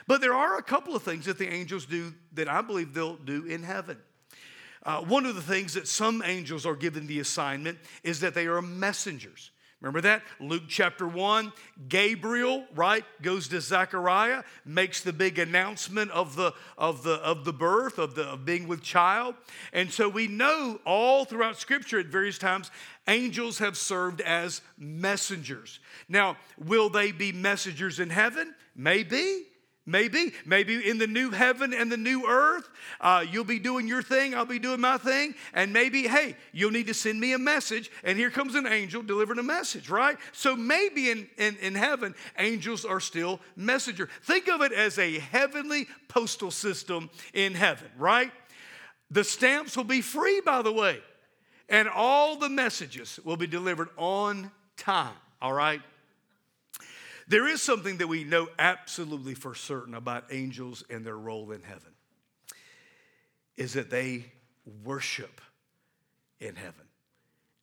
But 0.06 0.20
there 0.20 0.34
are 0.34 0.58
a 0.58 0.62
couple 0.62 0.96
of 0.96 1.02
things 1.02 1.26
that 1.26 1.38
the 1.38 1.52
angels 1.52 1.86
do 1.86 2.14
that 2.32 2.48
I 2.48 2.62
believe 2.62 2.94
they'll 2.94 3.16
do 3.16 3.44
in 3.44 3.62
heaven. 3.62 3.98
Uh, 4.82 5.00
one 5.00 5.24
of 5.24 5.34
the 5.34 5.42
things 5.42 5.74
that 5.74 5.88
some 5.88 6.22
angels 6.24 6.66
are 6.66 6.76
given 6.76 7.06
the 7.06 7.20
assignment 7.20 7.78
is 8.02 8.20
that 8.20 8.34
they 8.34 8.46
are 8.46 8.60
messengers. 8.60 9.50
Remember 9.80 10.00
that? 10.02 10.22
Luke 10.40 10.62
chapter 10.66 11.06
1, 11.06 11.52
Gabriel, 11.88 12.64
right, 12.74 13.04
goes 13.20 13.48
to 13.48 13.60
Zechariah, 13.60 14.42
makes 14.64 15.02
the 15.02 15.12
big 15.12 15.38
announcement 15.38 16.10
of 16.10 16.36
the, 16.36 16.54
of 16.78 17.02
the, 17.02 17.16
of 17.16 17.44
the 17.44 17.52
birth, 17.52 17.98
of, 17.98 18.14
the, 18.14 18.22
of 18.22 18.46
being 18.46 18.66
with 18.66 18.82
child. 18.82 19.34
And 19.74 19.92
so 19.92 20.08
we 20.08 20.26
know 20.26 20.80
all 20.86 21.26
throughout 21.26 21.58
Scripture 21.58 22.00
at 22.00 22.06
various 22.06 22.38
times, 22.38 22.70
angels 23.08 23.58
have 23.58 23.76
served 23.76 24.22
as 24.22 24.62
messengers. 24.78 25.80
Now, 26.08 26.38
will 26.56 26.88
they 26.88 27.12
be 27.12 27.32
messengers 27.32 28.00
in 28.00 28.08
heaven? 28.08 28.54
Maybe. 28.74 29.44
Maybe, 29.86 30.32
maybe 30.46 30.88
in 30.88 30.96
the 30.96 31.06
new 31.06 31.30
heaven 31.30 31.74
and 31.74 31.92
the 31.92 31.98
new 31.98 32.26
earth, 32.26 32.70
uh, 33.02 33.22
you'll 33.30 33.44
be 33.44 33.58
doing 33.58 33.86
your 33.86 34.02
thing, 34.02 34.34
I'll 34.34 34.46
be 34.46 34.58
doing 34.58 34.80
my 34.80 34.96
thing, 34.96 35.34
and 35.52 35.74
maybe, 35.74 36.08
hey, 36.08 36.36
you'll 36.52 36.70
need 36.70 36.86
to 36.86 36.94
send 36.94 37.20
me 37.20 37.34
a 37.34 37.38
message, 37.38 37.90
and 38.02 38.16
here 38.16 38.30
comes 38.30 38.54
an 38.54 38.66
angel 38.66 39.02
delivering 39.02 39.38
a 39.38 39.42
message, 39.42 39.90
right? 39.90 40.16
So 40.32 40.56
maybe 40.56 41.10
in, 41.10 41.28
in, 41.36 41.56
in 41.58 41.74
heaven, 41.74 42.14
angels 42.38 42.86
are 42.86 43.00
still 43.00 43.40
messenger. 43.56 44.08
Think 44.22 44.48
of 44.48 44.62
it 44.62 44.72
as 44.72 44.98
a 44.98 45.18
heavenly 45.18 45.86
postal 46.08 46.50
system 46.50 47.10
in 47.34 47.52
heaven, 47.54 47.88
right? 47.98 48.32
The 49.10 49.22
stamps 49.22 49.76
will 49.76 49.84
be 49.84 50.00
free, 50.00 50.40
by 50.40 50.62
the 50.62 50.72
way, 50.72 50.98
and 51.68 51.90
all 51.90 52.36
the 52.36 52.48
messages 52.48 53.20
will 53.22 53.36
be 53.36 53.46
delivered 53.46 53.90
on 53.98 54.50
time, 54.78 55.12
all 55.42 55.52
right? 55.52 55.82
There 57.28 57.48
is 57.48 57.62
something 57.62 57.98
that 57.98 58.06
we 58.06 58.24
know 58.24 58.48
absolutely 58.58 59.34
for 59.34 59.54
certain 59.54 59.94
about 59.94 60.24
angels 60.30 60.84
and 60.90 61.04
their 61.04 61.16
role 61.16 61.52
in 61.52 61.62
heaven 61.62 61.92
is 63.56 63.74
that 63.74 63.90
they 63.90 64.26
worship 64.84 65.40
in 66.40 66.56
heaven. 66.56 66.86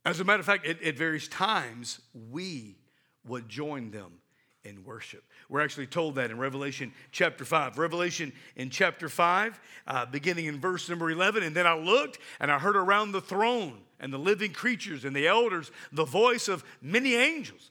As 0.06 0.20
a 0.20 0.24
matter 0.24 0.40
of 0.40 0.46
fact, 0.46 0.66
at, 0.66 0.82
at 0.82 0.98
various 0.98 1.28
times, 1.28 2.00
we 2.32 2.78
would 3.28 3.48
join 3.48 3.92
them 3.92 4.14
in 4.64 4.84
worship. 4.84 5.24
We're 5.50 5.62
actually 5.62 5.88
told 5.88 6.16
that 6.16 6.32
in 6.32 6.38
Revelation 6.38 6.94
chapter 7.12 7.46
5. 7.46 7.78
Revelation 7.78 8.32
in 8.56 8.70
chapter 8.70 9.10
5, 9.10 9.60
uh, 9.88 10.06
beginning 10.06 10.46
in 10.46 10.60
verse 10.60 10.88
number 10.90 11.10
11. 11.10 11.44
And 11.44 11.56
then 11.56 11.68
I 11.68 11.74
looked 11.74 12.20
and 12.40 12.52
I 12.52 12.60
heard 12.60 12.76
around 12.76 13.12
the 13.12 13.22
throne 13.22 13.82
and 14.00 14.14
the 14.14 14.20
living 14.20 14.54
creatures 14.54 15.06
and 15.06 15.16
the 15.16 15.28
elders 15.28 15.72
the 15.92 16.06
voice 16.06 16.48
of 16.48 16.64
many 16.82 17.16
angels 17.16 17.71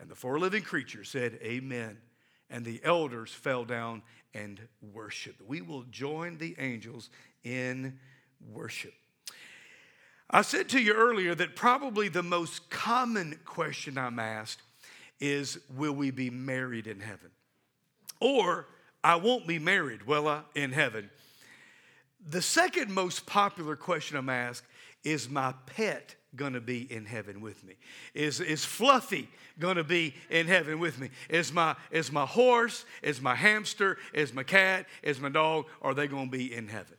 And 0.00 0.08
the 0.08 0.14
four 0.14 0.38
living 0.38 0.62
creatures 0.62 1.10
said, 1.10 1.38
Amen. 1.42 1.98
And 2.48 2.64
the 2.64 2.80
elders 2.82 3.32
fell 3.32 3.64
down 3.64 4.02
and 4.34 4.60
worshiped. 4.92 5.40
We 5.46 5.60
will 5.60 5.84
join 5.90 6.38
the 6.38 6.56
angels 6.58 7.10
in 7.44 7.98
worship. 8.52 8.94
I 10.30 10.42
said 10.42 10.68
to 10.70 10.80
you 10.80 10.94
earlier 10.94 11.34
that 11.34 11.54
probably 11.54 12.08
the 12.08 12.22
most 12.22 12.70
common 12.70 13.38
question 13.44 13.98
I'm 13.98 14.18
asked 14.18 14.62
is 15.20 15.58
Will 15.76 15.92
we 15.92 16.10
be 16.10 16.30
married 16.30 16.86
in 16.86 17.00
heaven? 17.00 17.30
Or, 18.20 18.66
I 19.02 19.16
won't 19.16 19.46
be 19.46 19.58
married, 19.58 20.04
will 20.04 20.28
I, 20.28 20.42
in 20.54 20.72
heaven? 20.72 21.10
The 22.28 22.42
second 22.42 22.90
most 22.92 23.26
popular 23.26 23.76
question 23.76 24.16
I'm 24.16 24.28
asked 24.28 24.64
is 25.04 25.28
My 25.28 25.54
pet 25.66 26.14
going 26.36 26.52
to 26.52 26.60
be 26.60 26.90
in 26.92 27.04
heaven 27.04 27.40
with 27.40 27.64
me? 27.64 27.74
Is, 28.14 28.40
is 28.40 28.64
Fluffy 28.64 29.28
going 29.58 29.76
to 29.76 29.84
be 29.84 30.14
in 30.30 30.46
heaven 30.46 30.78
with 30.78 30.98
me? 30.98 31.10
Is 31.28 31.52
my, 31.52 31.76
is 31.90 32.12
my 32.12 32.26
horse, 32.26 32.84
is 33.02 33.20
my 33.20 33.34
hamster, 33.34 33.98
is 34.12 34.32
my 34.32 34.42
cat, 34.42 34.86
is 35.02 35.20
my 35.20 35.28
dog, 35.28 35.66
are 35.82 35.94
they 35.94 36.06
going 36.06 36.30
to 36.30 36.36
be 36.36 36.54
in 36.54 36.68
heaven? 36.68 36.96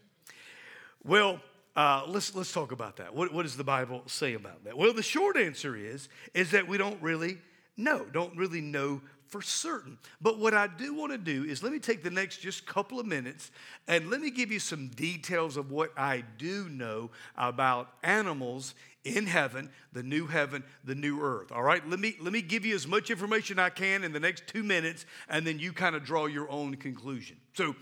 Well, 1.03 1.39
uh, 1.75 2.03
let's, 2.07 2.35
let's 2.35 2.51
talk 2.51 2.71
about 2.71 2.97
that. 2.97 3.15
What, 3.15 3.33
what 3.33 3.43
does 3.43 3.55
the 3.55 3.63
Bible 3.63 4.03
say 4.05 4.33
about 4.33 4.63
that? 4.65 4.77
Well, 4.77 4.93
the 4.93 5.03
short 5.03 5.37
answer 5.37 5.75
is, 5.75 6.09
is 6.33 6.51
that 6.51 6.67
we 6.67 6.77
don't 6.77 7.01
really 7.01 7.37
know, 7.77 8.05
don't 8.11 8.35
really 8.35 8.61
know 8.61 9.01
for 9.31 9.41
certain. 9.41 9.97
But 10.19 10.39
what 10.39 10.53
I 10.53 10.67
do 10.67 10.93
want 10.93 11.13
to 11.13 11.17
do 11.17 11.45
is 11.45 11.63
let 11.63 11.71
me 11.71 11.79
take 11.79 12.03
the 12.03 12.09
next 12.09 12.39
just 12.39 12.65
couple 12.65 12.99
of 12.99 13.05
minutes 13.05 13.49
and 13.87 14.09
let 14.09 14.19
me 14.19 14.29
give 14.29 14.51
you 14.51 14.59
some 14.59 14.89
details 14.89 15.55
of 15.55 15.71
what 15.71 15.97
I 15.97 16.25
do 16.37 16.67
know 16.67 17.11
about 17.37 17.93
animals 18.03 18.75
in 19.03 19.25
heaven, 19.25 19.69
the 19.93 20.03
new 20.03 20.27
heaven, 20.27 20.63
the 20.83 20.95
new 20.95 21.21
earth. 21.21 21.51
All 21.51 21.63
right, 21.63 21.87
let 21.87 21.99
me 21.99 22.15
let 22.21 22.33
me 22.33 22.41
give 22.41 22.65
you 22.65 22.75
as 22.75 22.87
much 22.87 23.09
information 23.09 23.59
I 23.59 23.69
can 23.69 24.03
in 24.03 24.11
the 24.11 24.19
next 24.19 24.47
two 24.47 24.63
minutes, 24.63 25.05
and 25.29 25.45
then 25.45 25.59
you 25.59 25.73
kind 25.73 25.95
of 25.95 26.03
draw 26.03 26.27
your 26.27 26.49
own 26.51 26.75
conclusion. 26.75 27.37
So, 27.53 27.75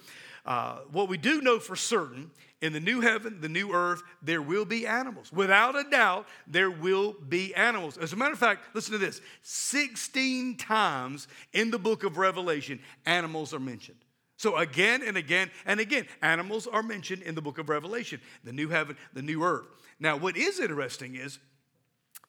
uh, 0.45 0.79
what 0.91 1.09
we 1.09 1.17
do 1.17 1.41
know 1.41 1.59
for 1.59 1.75
certain 1.75 2.31
in 2.61 2.73
the 2.73 2.79
new 2.79 3.01
heaven, 3.01 3.39
the 3.39 3.49
new 3.49 3.71
earth, 3.71 4.01
there 4.21 4.41
will 4.41 4.65
be 4.65 4.85
animals. 4.85 5.31
Without 5.31 5.77
a 5.77 5.89
doubt, 5.89 6.27
there 6.47 6.71
will 6.71 7.15
be 7.27 7.53
animals. 7.55 7.97
As 7.97 8.13
a 8.13 8.15
matter 8.15 8.33
of 8.33 8.39
fact, 8.39 8.63
listen 8.73 8.93
to 8.93 8.97
this 8.97 9.21
16 9.43 10.57
times 10.57 11.27
in 11.53 11.71
the 11.71 11.79
book 11.79 12.03
of 12.03 12.17
Revelation, 12.17 12.79
animals 13.05 13.53
are 13.53 13.59
mentioned. 13.59 13.99
So, 14.39 14.55
again 14.55 15.03
and 15.05 15.17
again 15.17 15.51
and 15.65 15.81
again, 15.81 16.07
animals 16.21 16.65
are 16.65 16.81
mentioned 16.81 17.23
in 17.23 17.35
the 17.35 17.41
book 17.41 17.57
of 17.57 17.67
Revelation 17.67 18.21
the 18.45 18.53
new 18.53 18.69
heaven, 18.69 18.95
the 19.11 19.21
new 19.21 19.43
earth. 19.43 19.65
Now, 19.99 20.15
what 20.15 20.37
is 20.37 20.61
interesting 20.61 21.15
is 21.15 21.39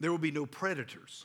there 0.00 0.10
will 0.10 0.18
be 0.18 0.32
no 0.32 0.44
predators. 0.44 1.24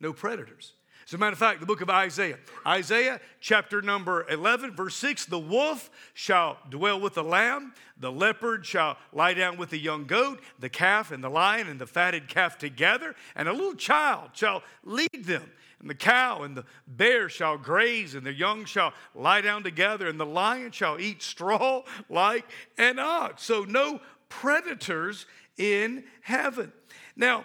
No 0.00 0.14
predators. 0.14 0.72
As 1.06 1.12
a 1.12 1.18
matter 1.18 1.34
of 1.34 1.38
fact, 1.38 1.60
the 1.60 1.66
book 1.66 1.82
of 1.82 1.90
Isaiah, 1.90 2.38
Isaiah 2.66 3.20
chapter 3.40 3.82
number 3.82 4.26
11, 4.30 4.74
verse 4.74 4.96
6 4.96 5.26
the 5.26 5.38
wolf 5.38 5.90
shall 6.14 6.56
dwell 6.70 6.98
with 6.98 7.12
the 7.12 7.24
lamb, 7.24 7.74
the 7.98 8.10
leopard 8.10 8.64
shall 8.64 8.96
lie 9.12 9.34
down 9.34 9.58
with 9.58 9.68
the 9.68 9.78
young 9.78 10.06
goat, 10.06 10.40
the 10.58 10.70
calf 10.70 11.10
and 11.10 11.22
the 11.22 11.28
lion 11.28 11.68
and 11.68 11.78
the 11.78 11.86
fatted 11.86 12.26
calf 12.28 12.56
together, 12.56 13.14
and 13.36 13.48
a 13.48 13.52
little 13.52 13.74
child 13.74 14.30
shall 14.32 14.62
lead 14.82 15.10
them. 15.12 15.50
And 15.82 15.90
the 15.90 15.94
cow 15.94 16.42
and 16.42 16.56
the 16.56 16.64
bear 16.86 17.28
shall 17.28 17.58
graze, 17.58 18.14
and 18.14 18.24
the 18.24 18.32
young 18.32 18.64
shall 18.64 18.94
lie 19.14 19.40
down 19.40 19.64
together, 19.64 20.08
and 20.08 20.18
the 20.18 20.24
lion 20.24 20.70
shall 20.70 20.98
eat 21.00 21.22
straw 21.22 21.82
like 22.08 22.48
an 22.78 22.98
ox. 22.98 23.42
So, 23.42 23.64
no 23.64 24.00
predators 24.28 25.26
in 25.58 26.04
heaven. 26.22 26.72
Now, 27.16 27.44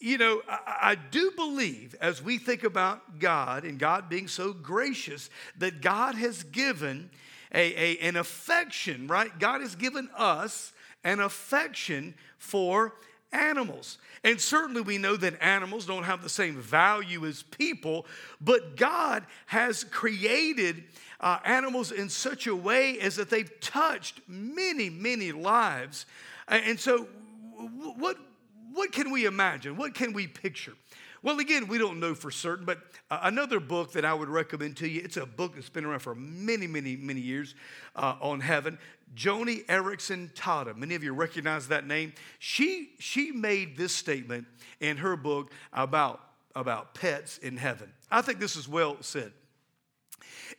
you 0.00 0.16
know, 0.16 0.40
I, 0.48 0.78
I, 0.82 0.94
do 0.94 1.30
believe 1.36 1.94
as 2.00 2.22
we 2.22 2.38
think 2.38 2.64
about 2.64 3.18
God 3.18 3.64
and 3.64 3.78
God 3.78 4.08
being 4.08 4.26
so 4.26 4.54
gracious 4.54 5.28
that 5.58 5.82
God 5.82 6.14
has 6.14 6.42
given 6.42 7.10
a, 7.54 7.74
a, 7.74 7.98
an 7.98 8.16
affection, 8.16 9.06
right? 9.06 9.38
God 9.38 9.60
has 9.60 9.74
given 9.76 10.08
us 10.16 10.72
an 11.04 11.20
affection 11.20 12.14
for 12.38 12.94
animals. 13.32 13.98
And 14.24 14.40
certainly 14.40 14.82
we 14.82 14.98
know 14.98 15.16
that 15.16 15.42
animals 15.42 15.86
don't 15.86 16.02
have 16.02 16.22
the 16.22 16.28
same 16.28 16.56
value 16.56 17.26
as 17.26 17.42
people, 17.42 18.06
but 18.40 18.76
God 18.76 19.24
has 19.46 19.84
created 19.84 20.84
uh, 21.20 21.38
animals 21.44 21.92
in 21.92 22.08
such 22.08 22.46
a 22.46 22.54
way 22.54 22.98
as 23.00 23.16
that 23.16 23.30
they've 23.30 23.60
touched 23.60 24.20
many, 24.26 24.90
many 24.90 25.32
lives. 25.32 26.06
And 26.48 26.78
so, 26.78 27.08
what 27.98 28.16
what 28.72 28.92
can 28.92 29.10
we 29.10 29.26
imagine? 29.26 29.76
What 29.76 29.94
can 29.94 30.12
we 30.12 30.26
picture? 30.26 30.74
Well, 31.22 31.38
again, 31.38 31.68
we 31.68 31.76
don't 31.76 32.00
know 32.00 32.14
for 32.14 32.30
certain, 32.30 32.64
but 32.64 32.78
uh, 33.10 33.20
another 33.24 33.60
book 33.60 33.92
that 33.92 34.06
I 34.06 34.14
would 34.14 34.30
recommend 34.30 34.78
to 34.78 34.88
you, 34.88 35.02
it's 35.04 35.18
a 35.18 35.26
book 35.26 35.54
that's 35.54 35.68
been 35.68 35.84
around 35.84 36.00
for 36.00 36.14
many, 36.14 36.66
many, 36.66 36.96
many 36.96 37.20
years 37.20 37.54
uh, 37.94 38.14
on 38.22 38.40
heaven. 38.40 38.78
Joni 39.14 39.66
Eareckson 39.66 40.32
Tada. 40.32 40.74
Many 40.74 40.94
of 40.94 41.04
you 41.04 41.12
recognize 41.12 41.68
that 41.68 41.86
name. 41.86 42.14
She, 42.38 42.90
she 42.98 43.32
made 43.32 43.76
this 43.76 43.94
statement 43.94 44.46
in 44.80 44.96
her 44.98 45.14
book 45.14 45.52
about, 45.74 46.20
about 46.54 46.94
pets 46.94 47.36
in 47.38 47.58
heaven. 47.58 47.92
I 48.10 48.22
think 48.22 48.40
this 48.40 48.56
is 48.56 48.66
well 48.66 48.96
said. 49.00 49.32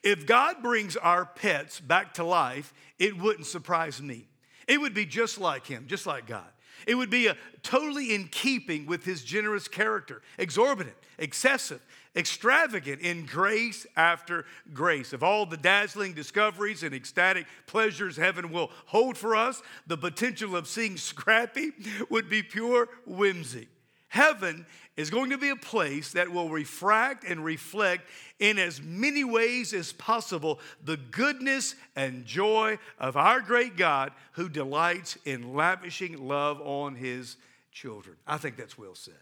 If 0.04 0.28
God 0.28 0.62
brings 0.62 0.96
our 0.96 1.26
pets 1.26 1.80
back 1.80 2.14
to 2.16 2.24
life, 2.24 2.74
it 3.00 3.18
wouldn't 3.18 3.48
surprise 3.48 4.00
me. 4.02 4.28
It 4.68 4.80
would 4.80 4.94
be 4.94 5.06
just 5.06 5.40
like 5.40 5.66
Him, 5.66 5.86
just 5.88 6.06
like 6.06 6.28
God. 6.28 6.51
It 6.88 6.96
would 6.96 7.10
be 7.10 7.28
a, 7.28 7.38
totally 7.64 8.14
in 8.14 8.28
keeping 8.28 8.86
with 8.86 9.04
his 9.04 9.24
generous 9.24 9.68
character, 9.68 10.22
exorbitant, 10.38 10.96
excessive, 11.18 11.82
extravagant 12.16 13.02
in 13.02 13.26
grace 13.26 13.88
after 13.96 14.46
grace. 14.74 15.14
Of 15.14 15.24
all 15.24 15.46
the 15.46 15.58
dazzling 15.58 16.14
discoveries 16.14 16.84
and 16.84 16.94
ecstatic 16.94 17.46
pleasures 17.68 18.18
heaven 18.18 18.52
will 18.52 18.72
hold 18.86 19.18
for 19.18 19.36
us, 19.36 19.62
the 19.88 19.98
potential 19.98 20.56
of 20.56 20.68
seeing 20.68 20.98
Scrappy 20.98 21.72
would 22.10 22.30
be 22.30 22.44
pure 22.44 22.90
whimsy. 23.06 23.68
Heaven 24.12 24.66
is 24.98 25.10
going 25.10 25.30
to 25.30 25.38
be 25.38 25.52
a 25.52 25.56
place 25.56 26.12
that 26.12 26.30
will 26.30 26.50
refract 26.50 27.24
and 27.24 27.46
reflect 27.46 28.10
in 28.40 28.60
as 28.60 28.82
many 28.82 29.24
ways 29.24 29.74
as 29.74 29.94
possible 29.94 30.60
the 30.84 30.98
goodness 30.98 31.76
and 31.96 32.26
joy 32.26 32.78
of 33.00 33.16
our 33.16 33.40
great 33.40 33.78
God 33.78 34.12
who 34.34 34.50
delights 34.50 35.18
in 35.24 35.54
lavishing 35.54 36.28
love 36.28 36.60
on 36.60 36.96
his 36.96 37.38
children. 37.72 38.18
I 38.28 38.36
think 38.36 38.58
that's 38.58 38.78
well 38.78 38.96
said. 38.96 39.14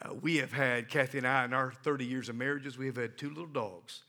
Uh, 0.00 0.14
we 0.14 0.38
have 0.38 0.54
had, 0.54 0.88
Kathy 0.88 1.18
and 1.18 1.26
I, 1.26 1.44
in 1.44 1.52
our 1.52 1.70
30 1.84 2.06
years 2.06 2.30
of 2.30 2.36
marriages, 2.36 2.78
we 2.78 2.86
have 2.86 2.96
had 2.96 3.18
two 3.18 3.28
little 3.28 3.44
dogs 3.44 4.04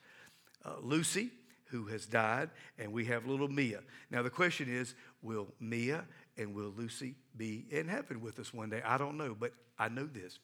uh, 0.64 0.76
Lucy, 0.82 1.30
who 1.66 1.88
has 1.88 2.06
died, 2.06 2.50
and 2.80 2.94
we 2.94 3.04
have 3.04 3.26
little 3.26 3.50
Mia. 3.50 3.82
Now, 4.10 4.22
the 4.24 4.30
question 4.30 4.74
is 4.74 4.96
will 5.22 5.50
Mia 5.60 6.06
and 6.38 6.56
will 6.56 6.74
Lucy 6.76 7.16
be 7.38 7.66
in 7.70 7.88
heaven 7.88 8.22
with 8.22 8.40
us 8.40 8.54
one 8.54 8.70
day? 8.70 8.82
I 8.86 8.98
don't 8.98 9.18
know, 9.18 9.36
but 9.38 9.54
I 9.78 9.90
know 9.90 10.06
this. 10.06 10.40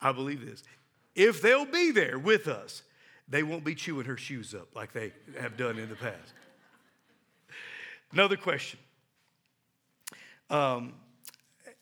I 0.00 0.12
believe 0.12 0.44
this. 0.44 0.62
If 1.14 1.40
they'll 1.40 1.64
be 1.64 1.90
there 1.90 2.18
with 2.18 2.48
us, 2.48 2.82
they 3.28 3.42
won't 3.42 3.64
be 3.64 3.74
chewing 3.74 4.06
her 4.06 4.16
shoes 4.16 4.54
up 4.54 4.74
like 4.74 4.92
they 4.92 5.12
have 5.40 5.56
done 5.56 5.78
in 5.78 5.88
the 5.88 5.96
past. 5.96 6.34
Another 8.12 8.36
question. 8.36 8.78
Um, 10.50 10.94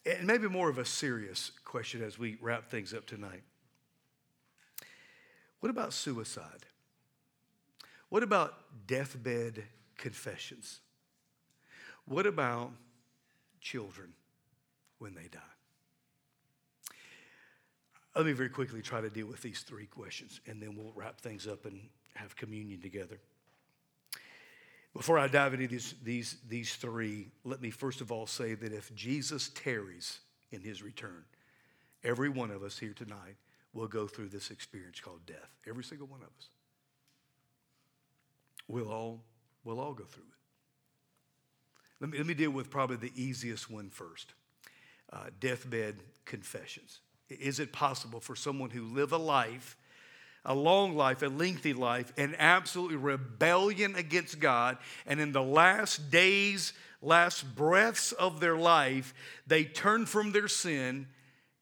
and 0.06 0.26
maybe 0.26 0.48
more 0.48 0.68
of 0.68 0.78
a 0.78 0.84
serious 0.84 1.52
question 1.64 2.02
as 2.02 2.18
we 2.18 2.38
wrap 2.40 2.70
things 2.70 2.94
up 2.94 3.06
tonight. 3.06 3.42
What 5.60 5.70
about 5.70 5.92
suicide? 5.92 6.66
What 8.08 8.22
about 8.22 8.54
deathbed 8.86 9.64
confessions? 9.96 10.80
What 12.06 12.26
about 12.26 12.70
children 13.64 14.12
when 14.98 15.14
they 15.14 15.28
die? 15.32 15.40
Let 18.14 18.26
me 18.26 18.32
very 18.32 18.50
quickly 18.50 18.80
try 18.80 19.00
to 19.00 19.10
deal 19.10 19.26
with 19.26 19.42
these 19.42 19.62
three 19.62 19.86
questions, 19.86 20.40
and 20.46 20.62
then 20.62 20.76
we'll 20.76 20.92
wrap 20.94 21.20
things 21.20 21.48
up 21.48 21.64
and 21.64 21.80
have 22.14 22.36
communion 22.36 22.80
together. 22.80 23.18
Before 24.92 25.18
I 25.18 25.26
dive 25.26 25.54
into 25.54 25.66
these, 25.66 25.96
these, 26.04 26.36
these 26.48 26.76
three, 26.76 27.32
let 27.42 27.60
me 27.60 27.70
first 27.70 28.00
of 28.00 28.12
all 28.12 28.28
say 28.28 28.54
that 28.54 28.72
if 28.72 28.94
Jesus 28.94 29.48
tarries 29.48 30.20
in 30.52 30.60
his 30.60 30.80
return, 30.84 31.24
every 32.04 32.28
one 32.28 32.52
of 32.52 32.62
us 32.62 32.78
here 32.78 32.92
tonight 32.92 33.34
will 33.72 33.88
go 33.88 34.06
through 34.06 34.28
this 34.28 34.52
experience 34.52 35.00
called 35.00 35.26
death. 35.26 35.50
Every 35.68 35.82
single 35.82 36.06
one 36.06 36.20
of 36.20 36.28
us. 36.28 36.48
We'll 38.68 38.92
all, 38.92 39.24
we'll 39.64 39.80
all 39.80 39.94
go 39.94 40.04
through 40.04 40.22
it. 40.22 40.43
Let 42.00 42.10
me, 42.10 42.18
let 42.18 42.26
me 42.26 42.34
deal 42.34 42.50
with 42.50 42.70
probably 42.70 42.96
the 42.96 43.12
easiest 43.14 43.70
one 43.70 43.90
first 43.90 44.34
uh, 45.12 45.26
deathbed 45.40 45.96
confessions. 46.24 47.00
Is 47.28 47.60
it 47.60 47.72
possible 47.72 48.20
for 48.20 48.36
someone 48.36 48.70
who 48.70 48.82
live 48.84 49.12
a 49.12 49.18
life, 49.18 49.76
a 50.44 50.54
long 50.54 50.94
life, 50.94 51.22
a 51.22 51.26
lengthy 51.26 51.72
life, 51.72 52.12
in 52.16 52.34
absolutely 52.38 52.96
rebellion 52.96 53.94
against 53.96 54.40
God, 54.40 54.76
and 55.06 55.20
in 55.20 55.32
the 55.32 55.42
last 55.42 56.10
days, 56.10 56.72
last 57.00 57.54
breaths 57.54 58.12
of 58.12 58.40
their 58.40 58.56
life, 58.56 59.14
they 59.46 59.64
turn 59.64 60.06
from 60.06 60.32
their 60.32 60.48
sin 60.48 61.06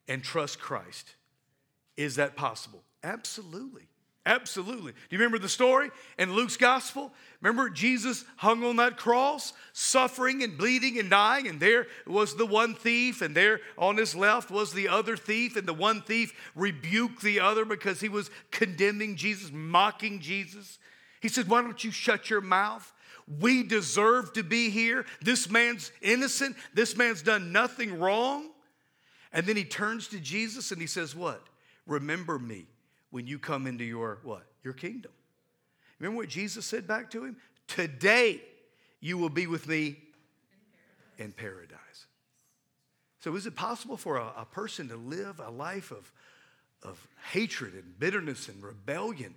and 0.07 0.23
trust 0.23 0.59
Christ? 0.59 1.15
Is 1.95 2.15
that 2.15 2.35
possible? 2.35 2.83
Absolutely. 3.03 3.87
Absolutely. 4.25 4.93
Do 4.93 4.99
you 5.09 5.17
remember 5.17 5.37
the 5.37 5.49
story 5.49 5.91
in 6.17 6.33
Luke's 6.33 6.55
gospel? 6.55 7.11
Remember 7.41 7.69
Jesus 7.69 8.23
hung 8.37 8.63
on 8.63 8.77
that 8.77 8.95
cross, 8.95 9.51
suffering 9.73 10.43
and 10.43 10.57
bleeding 10.57 10.97
and 10.97 11.09
dying, 11.09 11.47
and 11.47 11.59
there 11.59 11.87
was 12.07 12.35
the 12.35 12.45
one 12.45 12.73
thief, 12.73 13.21
and 13.21 13.35
there 13.35 13.59
on 13.77 13.97
his 13.97 14.15
left 14.15 14.49
was 14.49 14.71
the 14.71 14.87
other 14.87 15.17
thief, 15.17 15.57
and 15.57 15.67
the 15.67 15.73
one 15.73 16.01
thief 16.01 16.33
rebuked 16.55 17.21
the 17.21 17.41
other 17.41 17.65
because 17.65 17.99
he 17.99 18.07
was 18.07 18.31
condemning 18.49 19.17
Jesus, 19.17 19.51
mocking 19.51 20.21
Jesus. 20.21 20.79
He 21.19 21.27
said, 21.27 21.49
Why 21.49 21.61
don't 21.61 21.83
you 21.83 21.91
shut 21.91 22.29
your 22.29 22.41
mouth? 22.41 22.93
We 23.41 23.63
deserve 23.63 24.31
to 24.33 24.43
be 24.43 24.69
here. 24.69 25.05
This 25.21 25.49
man's 25.49 25.91
innocent. 26.01 26.55
This 26.73 26.95
man's 26.95 27.21
done 27.21 27.51
nothing 27.51 27.99
wrong. 27.99 28.51
And 29.33 29.45
then 29.45 29.57
he 29.57 29.65
turns 29.65 30.07
to 30.09 30.19
Jesus 30.19 30.71
and 30.71 30.79
he 30.79 30.87
says, 30.87 31.13
What? 31.13 31.45
Remember 31.85 32.39
me 32.39 32.67
when 33.13 33.27
you 33.27 33.37
come 33.37 33.67
into 33.67 33.83
your 33.83 34.17
what? 34.23 34.43
Your 34.63 34.73
kingdom. 34.73 35.11
Remember 35.99 36.17
what 36.17 36.29
Jesus 36.29 36.65
said 36.65 36.87
back 36.87 37.11
to 37.11 37.23
him? 37.23 37.37
Today 37.67 38.41
you 39.01 39.19
will 39.19 39.29
be 39.29 39.45
with 39.45 39.67
me 39.67 39.97
in 41.19 41.31
paradise. 41.31 42.07
So, 43.19 43.35
is 43.35 43.45
it 43.45 43.55
possible 43.55 43.97
for 43.97 44.17
a, 44.17 44.33
a 44.35 44.45
person 44.45 44.87
to 44.89 44.95
live 44.95 45.39
a 45.39 45.51
life 45.51 45.91
of, 45.91 46.11
of 46.81 47.07
hatred 47.31 47.75
and 47.75 47.99
bitterness 47.99 48.49
and 48.49 48.63
rebellion 48.63 49.35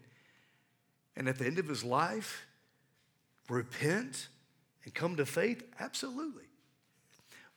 and 1.14 1.28
at 1.28 1.38
the 1.38 1.44
end 1.44 1.58
of 1.58 1.68
his 1.68 1.84
life, 1.84 2.46
repent 3.50 4.28
and 4.84 4.94
come 4.94 5.16
to 5.16 5.26
faith? 5.26 5.62
Absolutely. 5.78 6.44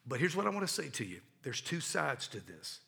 But 0.06 0.20
here's 0.20 0.36
what 0.36 0.48
I 0.48 0.50
want 0.50 0.68
to 0.68 0.74
say 0.74 0.90
to 0.90 1.06
you 1.06 1.22
there's 1.44 1.62
two 1.62 1.80
sides 1.80 2.28
to 2.28 2.42
this. 2.42 2.82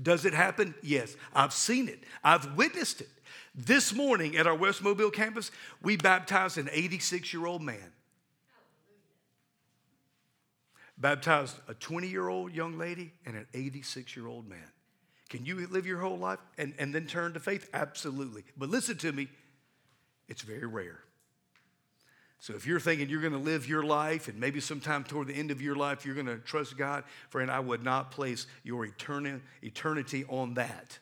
Does 0.00 0.24
it 0.24 0.34
happen? 0.34 0.74
Yes. 0.82 1.16
I've 1.34 1.52
seen 1.52 1.88
it, 1.88 2.00
I've 2.22 2.56
witnessed 2.56 3.00
it. 3.00 3.08
This 3.54 3.92
morning 3.92 4.36
at 4.36 4.46
our 4.46 4.54
West 4.54 4.82
Mobile 4.82 5.10
campus, 5.10 5.50
we 5.82 5.96
baptized 5.96 6.58
an 6.58 6.68
86 6.70 7.32
year 7.32 7.46
old 7.46 7.62
man. 7.62 7.92
Baptized 10.96 11.56
a 11.68 11.74
20 11.74 12.06
year 12.08 12.28
old 12.28 12.52
young 12.52 12.78
lady 12.78 13.12
and 13.26 13.36
an 13.36 13.46
86 13.54 14.16
year 14.16 14.26
old 14.26 14.48
man. 14.48 14.70
Can 15.28 15.44
you 15.44 15.66
live 15.66 15.86
your 15.86 15.98
whole 15.98 16.16
life 16.16 16.38
and, 16.56 16.74
and 16.78 16.94
then 16.94 17.06
turn 17.06 17.34
to 17.34 17.40
faith? 17.40 17.68
Absolutely. 17.74 18.44
But 18.56 18.70
listen 18.70 18.96
to 18.98 19.12
me, 19.12 19.28
it's 20.28 20.42
very 20.42 20.66
rare. 20.66 21.00
So 22.40 22.54
if 22.54 22.66
you're 22.66 22.80
thinking 22.80 23.08
you're 23.08 23.20
going 23.20 23.32
to 23.32 23.38
live 23.38 23.68
your 23.68 23.82
life 23.82 24.28
and 24.28 24.38
maybe 24.38 24.60
sometime 24.60 25.02
toward 25.02 25.26
the 25.26 25.34
end 25.34 25.50
of 25.50 25.60
your 25.60 25.74
life 25.74 26.06
you're 26.06 26.14
going 26.14 26.26
to 26.26 26.38
trust 26.38 26.76
God, 26.76 27.04
friend, 27.30 27.50
I 27.50 27.58
would 27.60 27.82
not 27.82 28.10
place 28.10 28.46
your 28.62 28.84
eternity, 28.84 30.24
on 30.28 30.54
that. 30.54 30.98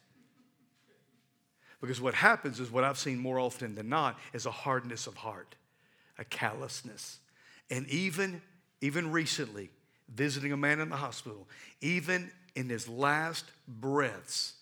Because 1.80 2.00
what 2.00 2.14
happens 2.14 2.58
is 2.58 2.70
what 2.70 2.84
I've 2.84 2.98
seen 2.98 3.18
more 3.18 3.38
often 3.38 3.74
than 3.74 3.88
not 3.88 4.18
is 4.32 4.46
a 4.46 4.50
hardness 4.50 5.06
of 5.06 5.14
heart, 5.14 5.54
a 6.18 6.24
callousness. 6.24 7.18
And 7.70 7.86
even, 7.88 8.40
even 8.80 9.12
recently, 9.12 9.70
visiting 10.14 10.52
a 10.52 10.56
man 10.56 10.80
in 10.80 10.88
the 10.88 10.96
hospital, 10.96 11.46
even 11.82 12.30
in 12.54 12.70
his 12.70 12.88
last 12.88 13.44
breaths, 13.68 14.54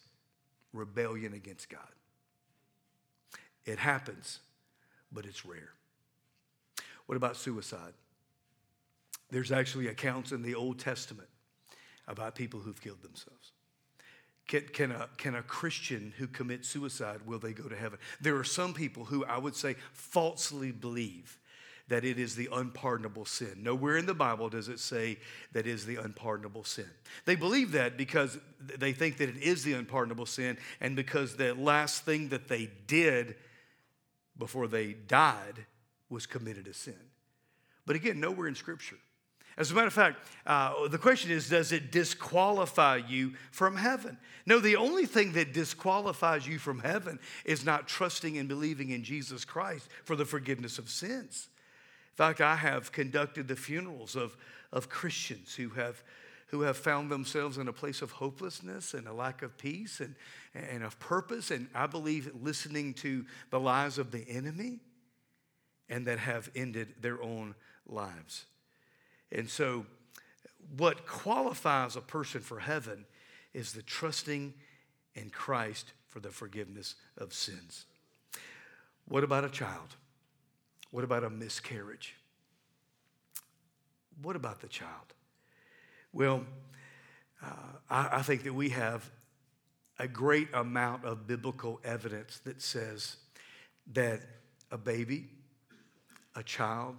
rebellion 0.73 1.35
against 1.35 1.69
God. 1.69 1.81
It 3.65 3.79
happens, 3.79 4.41
but 5.13 5.25
it's 5.25 5.47
rare. 5.47 5.71
What 7.07 7.17
about 7.17 7.37
suicide? 7.37 7.93
There's 9.31 9.53
actually 9.53 9.89
accounts 9.89 10.33
in 10.33 10.43
the 10.43 10.55
Old 10.55 10.79
Testament 10.79 11.29
about 12.07 12.35
people 12.35 12.61
who've 12.61 12.81
killed 12.81 13.03
themselves. 13.03 13.53
Can, 14.47 14.63
can, 14.69 14.93
a, 14.93 15.09
can 15.17 15.35
a 15.35 15.43
Christian 15.43 16.13
who 16.19 16.27
commits 16.27 16.69
suicide, 16.69 17.21
will 17.27 17.39
they 17.39 17.53
go 17.53 17.69
to 17.69 17.77
heaven? 17.77 17.99
There 18.21 18.37
are 18.37 18.45
some 18.45 18.75
people 18.75 19.05
who 19.05 19.25
I 19.25 19.39
would 19.39 19.57
say 19.57 19.77
falsely 19.93 20.71
believe 20.71 21.39
that 21.89 22.05
it 22.05 22.19
is 22.19 22.35
the 22.35 22.49
unpardonable 22.53 23.25
sin. 23.27 23.57
Nowhere 23.59 23.97
in 23.97 24.07
the 24.07 24.15
Bible 24.15 24.49
does 24.49 24.69
it 24.69 24.81
say 24.81 25.19
that 25.53 25.67
is 25.67 25.85
the 25.85 25.97
unpardonable 25.97 26.65
sin. 26.65 26.89
They 27.27 27.35
believe 27.35 27.73
that 27.73 27.99
because 27.99 28.39
they 28.61 28.93
think 28.93 29.19
that 29.19 29.29
it 29.29 29.37
is 29.37 29.65
the 29.65 29.75
unpardonable 29.75 30.27
sin 30.27 30.57
and 30.81 30.97
because 30.97 31.37
the 31.37 31.55
last 31.55 32.05
thing 32.05 32.31
that 32.31 32.49
they 32.49 32.71
did 32.87 33.37
before 34.39 34.67
they 34.67 34.93
died 34.93 35.67
was 36.15 36.27
committed 36.27 36.67
a 36.69 36.73
sin. 36.73 36.95
But 37.85 37.97
again, 37.97 38.21
nowhere 38.21 38.47
in 38.47 38.55
Scripture. 38.55 38.97
As 39.57 39.71
a 39.71 39.75
matter 39.75 39.87
of 39.87 39.93
fact, 39.93 40.19
uh, 40.47 40.89
the 40.89 40.99
question 40.99 41.31
is 41.31 41.49
does 41.49 41.71
it 41.71 41.93
disqualify 41.93 43.03
you 43.09 43.35
from 43.53 43.77
heaven? 43.77 44.19
No, 44.47 44.59
the 44.59 44.77
only 44.77 45.07
thing 45.07 45.33
that 45.33 45.53
disqualifies 45.53 46.47
you 46.47 46.59
from 46.59 46.81
heaven 46.81 47.21
is 47.45 47.65
not 47.65 47.87
trusting 47.87 48.37
and 48.37 48.49
believing 48.49 48.91
in 48.91 49.05
Jesus 49.05 49.45
Christ 49.45 49.89
for 50.05 50.17
the 50.17 50.25
forgiveness 50.25 50.79
of 50.79 50.91
sins. 50.91 51.49
In 52.13 52.17
fact, 52.17 52.41
I 52.41 52.57
have 52.57 52.91
conducted 52.91 53.47
the 53.47 53.57
funerals 53.57 54.17
of, 54.17 54.37
of 54.73 54.89
Christians 54.89 55.55
who 55.55 55.69
have, 55.71 56.03
who 56.49 56.63
have 56.63 56.77
found 56.77 57.11
themselves 57.11 57.59
in 57.59 57.69
a 57.69 57.73
place 57.73 58.03
of 58.03 58.11
hopelessness 58.11 58.95
and 58.95 59.07
a 59.07 59.13
lack 59.13 59.43
of 59.43 59.57
peace 59.57 60.01
and, 60.01 60.17
and 60.55 60.83
of 60.83 60.99
purpose, 60.99 61.51
and 61.51 61.69
I 61.75 61.87
believe 61.87 62.31
listening 62.41 62.95
to 62.95 63.25
the 63.51 63.61
lies 63.61 63.99
of 63.99 64.11
the 64.11 64.29
enemy 64.29 64.81
and 65.89 66.07
that 66.07 66.19
have 66.19 66.51
ended 66.55 66.95
their 67.01 67.23
own 67.23 67.55
lives. 67.87 68.47
And 69.31 69.49
so, 69.49 69.87
what 70.77 71.07
qualifies 71.07 71.97
a 71.97 72.01
person 72.01 72.41
for 72.41 72.59
heaven 72.59 73.05
is 73.53 73.73
the 73.73 73.83
trusting 73.83 74.55
in 75.15 75.31
Christ 75.31 75.93
for 76.09 76.21
the 76.21 76.31
forgiveness 76.31 76.95
of 77.19 77.33
sins. 77.33 77.87
What 79.07 79.25
about 79.25 79.45
a 79.45 79.49
child? 79.49 79.97
What 80.91 81.05
about 81.05 81.25
a 81.25 81.31
miscarriage? 81.31 82.15
What 84.23 84.37
about 84.37 84.61
the 84.61 84.69
child? 84.69 85.13
Well, 86.13 86.45
uh, 87.43 87.49
I, 87.91 88.19
I 88.19 88.23
think 88.23 88.45
that 88.45 88.55
we 88.55 88.71
have 88.71 89.11
a 89.99 90.09
great 90.09 90.49
amount 90.55 91.05
of 91.05 91.27
biblical 91.27 91.81
evidence 91.85 92.39
that 92.45 92.63
says 92.63 93.17
that 93.93 94.21
a 94.71 94.79
baby, 94.79 95.29
a 96.35 96.43
child, 96.43 96.97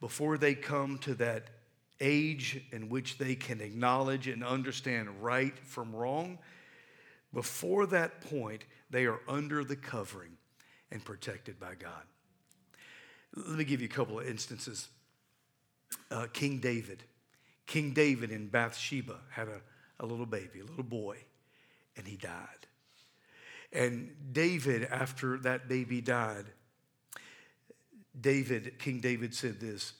before 0.00 0.38
they 0.38 0.54
come 0.54 0.98
to 0.98 1.14
that 1.14 1.48
age 2.00 2.62
in 2.72 2.88
which 2.88 3.18
they 3.18 3.34
can 3.34 3.60
acknowledge 3.60 4.26
and 4.26 4.42
understand 4.42 5.22
right 5.22 5.58
from 5.58 5.94
wrong, 5.94 6.38
before 7.32 7.86
that 7.86 8.20
point, 8.22 8.64
they 8.90 9.06
are 9.06 9.20
under 9.28 9.62
the 9.62 9.76
covering 9.76 10.36
and 10.90 11.04
protected 11.04 11.60
by 11.60 11.74
God. 11.74 12.02
Let 13.36 13.58
me 13.58 13.64
give 13.64 13.80
you 13.80 13.86
a 13.86 13.90
couple 13.90 14.18
of 14.18 14.26
instances. 14.26 14.88
Uh, 16.10 16.26
King 16.32 16.58
David. 16.58 17.04
King 17.66 17.92
David 17.92 18.32
in 18.32 18.48
Bathsheba 18.48 19.18
had 19.30 19.46
a, 19.46 19.60
a 20.00 20.06
little 20.06 20.26
baby, 20.26 20.60
a 20.60 20.64
little 20.64 20.82
boy, 20.82 21.18
and 21.96 22.06
he 22.06 22.16
died. 22.16 22.66
And 23.72 24.10
David, 24.32 24.88
after 24.90 25.38
that 25.38 25.68
baby 25.68 26.00
died, 26.00 26.46
David, 28.18 28.78
King 28.78 29.00
David 29.00 29.34
said 29.34 29.60
this 29.60 29.92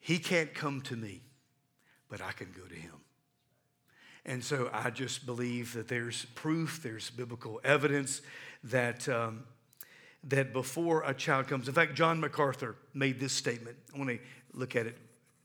He 0.00 0.18
can't 0.18 0.54
come 0.54 0.80
to 0.82 0.96
me, 0.96 1.22
but 2.08 2.20
I 2.20 2.32
can 2.32 2.52
go 2.52 2.66
to 2.66 2.74
him. 2.74 2.92
And 4.26 4.42
so 4.42 4.70
I 4.72 4.90
just 4.90 5.26
believe 5.26 5.74
that 5.74 5.88
there's 5.88 6.24
proof, 6.34 6.80
there's 6.82 7.10
biblical 7.10 7.60
evidence 7.62 8.22
that, 8.64 9.06
um, 9.08 9.44
that 10.24 10.52
before 10.52 11.02
a 11.04 11.12
child 11.12 11.46
comes, 11.46 11.68
in 11.68 11.74
fact, 11.74 11.94
John 11.94 12.20
MacArthur 12.20 12.76
made 12.94 13.20
this 13.20 13.34
statement. 13.34 13.76
I 13.94 13.98
want 13.98 14.10
to 14.10 14.18
look 14.54 14.76
at 14.76 14.86
it 14.86 14.96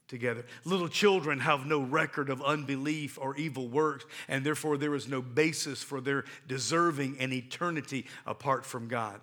together. 0.07 0.45
Little 0.63 0.87
children 0.87 1.39
have 1.39 1.65
no 1.65 1.81
record 1.81 2.29
of 2.29 2.41
unbelief 2.41 3.17
or 3.21 3.35
evil 3.35 3.67
works, 3.67 4.05
and 4.29 4.45
therefore 4.45 4.77
there 4.77 4.95
is 4.95 5.07
no 5.07 5.21
basis 5.21 5.83
for 5.83 5.99
their 5.99 6.23
deserving 6.47 7.17
an 7.19 7.33
eternity 7.33 8.05
apart 8.25 8.65
from 8.65 8.87
God. 8.87 9.19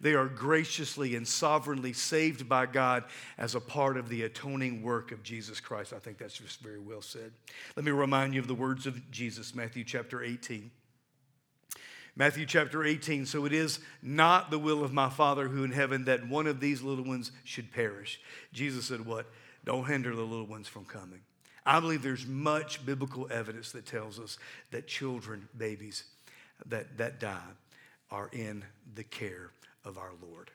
They 0.00 0.14
are 0.14 0.26
graciously 0.26 1.14
and 1.14 1.28
sovereignly 1.28 1.92
saved 1.92 2.48
by 2.48 2.66
God 2.66 3.04
as 3.36 3.54
a 3.54 3.60
part 3.60 3.98
of 3.98 4.08
the 4.08 4.22
atoning 4.22 4.82
work 4.82 5.12
of 5.12 5.22
Jesus 5.22 5.60
Christ. 5.60 5.92
I 5.92 5.98
think 5.98 6.16
that's 6.16 6.38
just 6.38 6.60
very 6.60 6.78
well 6.78 7.02
said. 7.02 7.32
Let 7.76 7.84
me 7.84 7.90
remind 7.90 8.34
you 8.34 8.40
of 8.40 8.46
the 8.46 8.54
words 8.54 8.86
of 8.86 9.10
Jesus, 9.10 9.54
Matthew 9.54 9.84
chapter 9.84 10.22
18. 10.22 10.70
Matthew 12.16 12.46
chapter 12.46 12.82
18. 12.82 13.26
So 13.26 13.44
it 13.44 13.52
is 13.52 13.80
not 14.02 14.50
the 14.50 14.58
will 14.58 14.82
of 14.82 14.92
my 14.92 15.10
Father 15.10 15.48
who 15.48 15.64
in 15.64 15.72
heaven 15.72 16.06
that 16.06 16.26
one 16.26 16.46
of 16.46 16.60
these 16.60 16.82
little 16.82 17.04
ones 17.04 17.30
should 17.44 17.70
perish. 17.72 18.20
Jesus 18.52 18.86
said, 18.86 19.04
What? 19.04 19.26
Don't 19.64 19.86
hinder 19.86 20.16
the 20.16 20.22
little 20.22 20.46
ones 20.46 20.66
from 20.66 20.86
coming. 20.86 21.20
I 21.66 21.78
believe 21.78 22.02
there's 22.02 22.26
much 22.26 22.84
biblical 22.86 23.28
evidence 23.30 23.72
that 23.72 23.84
tells 23.84 24.18
us 24.18 24.38
that 24.70 24.86
children, 24.86 25.46
babies 25.56 26.04
that, 26.64 26.96
that 26.96 27.20
die, 27.20 27.38
are 28.10 28.30
in 28.32 28.64
the 28.94 29.04
care 29.04 29.50
of 29.84 29.98
our 29.98 30.12
Lord. 30.22 30.50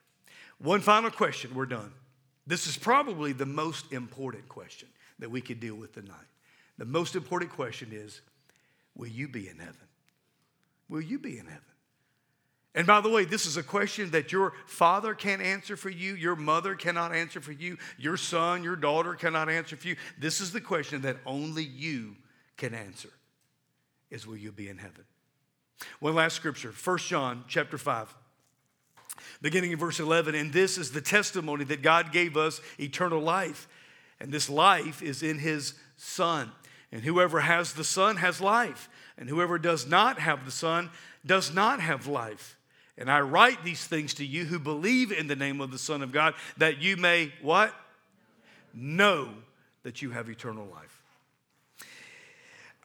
One 0.59 0.81
final 0.81 1.11
question, 1.11 1.53
we're 1.53 1.65
done. 1.65 1.91
This 2.47 2.67
is 2.67 2.77
probably 2.77 3.33
the 3.33 3.45
most 3.45 3.91
important 3.91 4.47
question 4.47 4.87
that 5.19 5.31
we 5.31 5.41
could 5.41 5.59
deal 5.59 5.75
with 5.75 5.93
tonight. 5.93 6.15
The 6.77 6.85
most 6.85 7.15
important 7.15 7.51
question 7.51 7.89
is 7.91 8.21
Will 8.95 9.07
you 9.07 9.27
be 9.27 9.49
in 9.49 9.57
heaven? 9.57 9.75
Will 10.87 11.01
you 11.01 11.19
be 11.19 11.37
in 11.37 11.45
heaven? 11.45 11.61
And 12.75 12.85
by 12.85 12.99
the 12.99 13.09
way, 13.09 13.23
this 13.23 13.45
is 13.45 13.55
a 13.55 13.63
question 13.63 14.11
that 14.11 14.33
your 14.33 14.53
father 14.65 15.13
can't 15.13 15.41
answer 15.41 15.77
for 15.77 15.89
you, 15.89 16.13
your 16.15 16.35
mother 16.35 16.75
cannot 16.75 17.15
answer 17.15 17.39
for 17.39 17.53
you, 17.53 17.77
your 17.97 18.17
son, 18.17 18.63
your 18.63 18.75
daughter 18.75 19.13
cannot 19.13 19.49
answer 19.49 19.77
for 19.77 19.87
you. 19.87 19.95
This 20.17 20.41
is 20.41 20.51
the 20.51 20.61
question 20.61 21.01
that 21.03 21.17
only 21.25 21.63
you 21.63 22.17
can 22.57 22.73
answer. 22.73 23.09
Is 24.11 24.27
will 24.27 24.37
you 24.37 24.51
be 24.51 24.67
in 24.67 24.77
heaven? 24.77 25.05
One 25.99 26.15
last 26.15 26.35
scripture, 26.35 26.71
1 26.71 26.97
John 26.99 27.45
chapter 27.47 27.77
5 27.77 28.13
beginning 29.41 29.71
in 29.71 29.79
verse 29.79 29.99
11. 29.99 30.35
And 30.35 30.51
this 30.51 30.77
is 30.77 30.91
the 30.91 31.01
testimony 31.01 31.63
that 31.65 31.81
God 31.81 32.11
gave 32.11 32.37
us 32.37 32.61
eternal 32.79 33.21
life. 33.21 33.67
And 34.19 34.31
this 34.31 34.49
life 34.49 35.01
is 35.01 35.23
in 35.23 35.39
his 35.39 35.73
Son. 35.97 36.51
And 36.91 37.03
whoever 37.03 37.41
has 37.41 37.73
the 37.73 37.83
Son 37.83 38.17
has 38.17 38.41
life. 38.41 38.89
And 39.17 39.29
whoever 39.29 39.57
does 39.57 39.87
not 39.87 40.19
have 40.19 40.45
the 40.45 40.51
Son 40.51 40.89
does 41.25 41.53
not 41.53 41.79
have 41.79 42.07
life. 42.07 42.57
And 42.97 43.11
I 43.11 43.19
write 43.21 43.63
these 43.63 43.85
things 43.85 44.13
to 44.15 44.25
you 44.25 44.45
who 44.45 44.59
believe 44.59 45.11
in 45.11 45.27
the 45.27 45.35
name 45.35 45.59
of 45.59 45.71
the 45.71 45.77
Son 45.77 46.01
of 46.01 46.11
God, 46.11 46.33
that 46.57 46.81
you 46.81 46.95
may 46.95 47.33
what? 47.41 47.73
Know 48.73 49.29
that 49.83 50.01
you 50.01 50.11
have 50.11 50.29
eternal 50.29 50.65
life. 50.65 51.01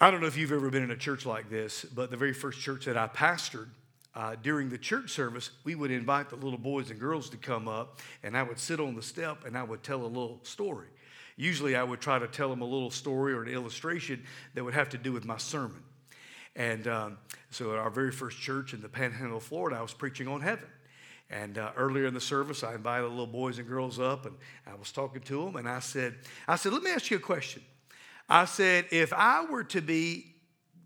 I 0.01 0.11
don't 0.11 0.21
know 0.21 0.27
if 0.27 0.37
you've 0.37 0.53
ever 0.53 0.71
been 0.71 0.83
in 0.83 0.91
a 0.91 0.97
church 0.97 1.27
like 1.27 1.51
this, 1.51 1.85
but 1.85 2.11
the 2.11 2.17
very 2.17 2.33
first 2.33 2.59
church 2.61 2.87
that 2.87 2.97
I 2.97 3.07
pastored, 3.07 3.69
uh, 4.15 4.35
during 4.43 4.69
the 4.69 4.79
church 4.79 5.11
service, 5.11 5.51
we 5.65 5.75
would 5.75 5.91
invite 5.91 6.31
the 6.31 6.37
little 6.37 6.59
boys 6.59 6.91
and 6.91 6.99
girls 6.99 7.31
to 7.31 7.37
come 7.37 7.69
up, 7.69 8.01
and 8.23 8.37
I 8.37 8.43
would 8.43 8.59
sit 8.59 8.81
on 8.81 8.95
the 8.95 9.03
step 9.03 9.45
and 9.47 9.57
I 9.57 9.63
would 9.63 9.83
tell 9.83 10.03
a 10.03 10.07
little 10.07 10.41
story. 10.43 10.89
Usually, 11.37 11.77
I 11.77 11.83
would 11.83 12.01
try 12.01 12.19
to 12.19 12.27
tell 12.27 12.51
them 12.51 12.61
a 12.61 12.67
little 12.67 12.91
story 12.91 13.33
or 13.33 13.43
an 13.43 13.49
illustration 13.49 14.25
that 14.55 14.65
would 14.65 14.75
have 14.75 14.89
to 14.91 14.99
do 14.99 15.13
with 15.13 15.25
my 15.25 15.39
sermon. 15.39 15.83
And 16.57 16.87
um, 16.89 17.19
so, 17.51 17.73
at 17.73 17.79
our 17.79 17.91
very 17.91 18.11
first 18.11 18.39
church 18.39 18.75
in 18.75 18.83
the 18.83 18.89
Panhandle 18.89 19.39
of 19.39 19.45
Florida, 19.45 19.79
I 19.79 19.83
was 19.83 19.95
preaching 19.95 20.27
on 20.29 20.41
heaven. 20.41 20.69
And 21.31 21.59
uh, 21.59 21.71
earlier 21.77 22.07
in 22.07 22.13
the 22.13 22.21
service, 22.21 22.65
I 22.65 22.75
invited 22.75 23.05
the 23.05 23.11
little 23.11 23.27
boys 23.29 23.59
and 23.59 23.69
girls 23.69 24.01
up, 24.01 24.27
and 24.27 24.35
I 24.67 24.75
was 24.75 24.91
talking 24.91 25.23
to 25.23 25.45
them, 25.45 25.57
and 25.57 25.69
I 25.69 25.79
said, 25.79 26.17
"I 26.49 26.57
said, 26.57 26.73
let 26.73 26.83
me 26.83 26.91
ask 26.91 27.11
you 27.11 27.19
a 27.19 27.21
question." 27.21 27.63
I 28.31 28.45
said, 28.45 28.87
if 28.93 29.13
I 29.13 29.45
were 29.45 29.65
to 29.65 29.81
be 29.81 30.37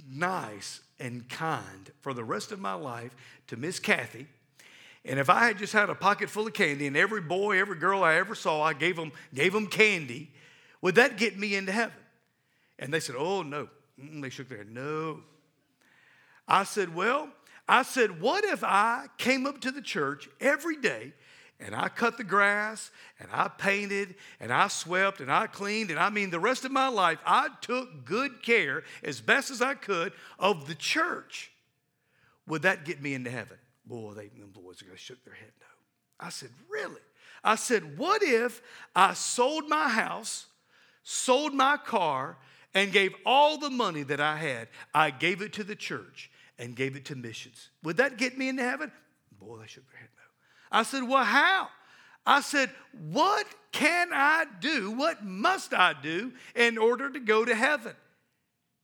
nice 0.09 0.81
and 0.99 1.29
kind 1.29 1.91
for 2.01 2.15
the 2.15 2.25
rest 2.25 2.53
of 2.53 2.61
my 2.61 2.75
life 2.75 3.15
to 3.49 3.57
Miss 3.57 3.79
Kathy, 3.79 4.27
and 5.05 5.19
if 5.19 5.29
I 5.29 5.47
had 5.47 5.59
just 5.59 5.73
had 5.73 5.91
a 5.91 5.95
pocket 5.95 6.31
full 6.31 6.47
of 6.47 6.55
candy 6.55 6.87
and 6.87 6.97
every 6.97 7.21
boy, 7.21 7.59
every 7.61 7.77
girl 7.77 8.03
I 8.03 8.15
ever 8.15 8.35
saw, 8.35 8.63
I 8.63 8.73
gave 8.73 8.97
them, 8.97 9.13
gave 9.35 9.53
them 9.53 9.67
candy, 9.67 10.31
would 10.81 10.95
that 10.95 11.19
get 11.19 11.39
me 11.39 11.55
into 11.55 11.73
heaven? 11.73 11.97
And 12.79 12.93
they 12.93 13.01
said, 13.01 13.17
Oh, 13.19 13.43
no. 13.43 13.69
Mm, 14.01 14.23
they 14.23 14.31
shook 14.31 14.49
their 14.49 14.59
head, 14.59 14.71
No. 14.71 15.21
I 16.49 16.65
said, 16.65 16.95
Well, 16.95 17.29
I 17.69 17.83
said, 17.83 18.21
What 18.21 18.45
if 18.45 18.65
I 18.65 19.07
came 19.19 19.47
up 19.47 19.61
to 19.63 19.71
the 19.71 19.83
church 19.83 20.29
every 20.41 20.77
day 20.77 21.13
and 21.65 21.75
I 21.75 21.89
cut 21.89 22.19
the 22.19 22.25
grass 22.25 22.91
and 23.19 23.29
I 23.33 23.49
painted 23.49 24.17
and 24.39 24.53
I 24.53 24.69
swept 24.69 25.21
and 25.21 25.33
I 25.33 25.47
cleaned 25.47 25.91
and 25.91 25.99
I 25.99 26.11
mean 26.11 26.31
the 26.31 26.39
rest 26.39 26.65
of 26.65 26.73
my 26.73 26.89
life 26.89 27.19
I 27.25 27.49
took 27.63 28.05
good 28.05 28.43
care 28.43 28.85
as 29.03 29.21
best 29.21 29.51
as 29.51 29.63
I 29.63 29.75
could 29.75 30.13
of 30.39 30.69
the 30.69 30.75
church. 30.75 31.51
Would 32.47 32.63
that 32.63 32.85
get 32.85 33.01
me 33.01 33.15
into 33.15 33.31
heaven? 33.31 33.57
Boy, 33.87 34.13
they 34.13 34.29
them 34.29 34.51
boys 34.53 34.83
are 34.83 34.85
going 34.85 34.97
to 34.97 35.03
shook 35.03 35.25
their 35.25 35.35
head 35.35 35.53
no. 35.59 36.27
I 36.27 36.29
said, 36.29 36.51
really? 36.69 37.01
I 37.43 37.57
said, 37.57 37.99
what 37.99 38.23
if 38.23 38.63
I 38.95 39.15
sold 39.15 39.69
my 39.69 39.89
house, 39.89 40.47
sold 41.03 41.55
my 41.55 41.79
car, 41.79 42.37
and 42.75 42.93
gave 42.93 43.15
all 43.25 43.57
the 43.57 43.71
money 43.71 44.03
that 44.03 44.21
I 44.21 44.37
had, 44.37 44.69
I 44.95 45.11
gave 45.11 45.41
it 45.41 45.53
to 45.55 45.65
the 45.65 45.77
church 45.77 46.31
and 46.59 46.77
gave 46.77 46.97
it 46.97 47.05
to 47.07 47.17
missions. 47.17 47.71
Would 47.83 47.99
that 47.99 48.17
get 48.17 48.37
me 48.37 48.49
into 48.49 48.63
heaven? 48.63 48.91
Boy, 49.41 49.59
they 49.59 49.67
shook 49.67 49.89
their 49.91 50.01
head 50.01 50.09
I 50.75 50.83
said, 50.83 51.05
Well, 51.05 51.25
how? 51.25 51.69
I 52.27 52.41
said, 52.41 52.69
What 53.13 53.47
can 53.71 54.11
I 54.13 54.45
do? 54.61 54.91
What 54.91 55.25
must 55.25 55.73
I 55.73 55.95
do 55.95 56.33
in 56.55 56.77
order 56.77 57.09
to 57.11 57.21
go 57.21 57.45
to 57.45 57.55
heaven? 57.55 57.95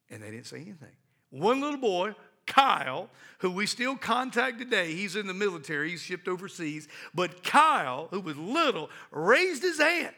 And 0.09 0.23
they 0.23 0.31
didn't 0.31 0.47
say 0.47 0.59
anything. 0.59 0.95
One 1.31 1.61
little 1.61 1.81
boy, 1.81 2.15
Kyle, 2.47 3.11
who 3.39 3.51
we 3.51 3.67
still 3.67 3.97
contact 3.97 4.59
today, 4.59 4.95
he's 4.95 5.17
in 5.17 5.27
the 5.27 5.35
military, 5.35 5.91
he's 5.91 6.03
shipped 6.03 6.29
overseas, 6.29 6.89
but 7.15 7.43
Kyle, 7.43 8.09
who 8.11 8.21
was 8.21 8.37
little, 8.37 8.89
raised 9.11 9.63
his 9.63 9.81
hand. 9.81 10.15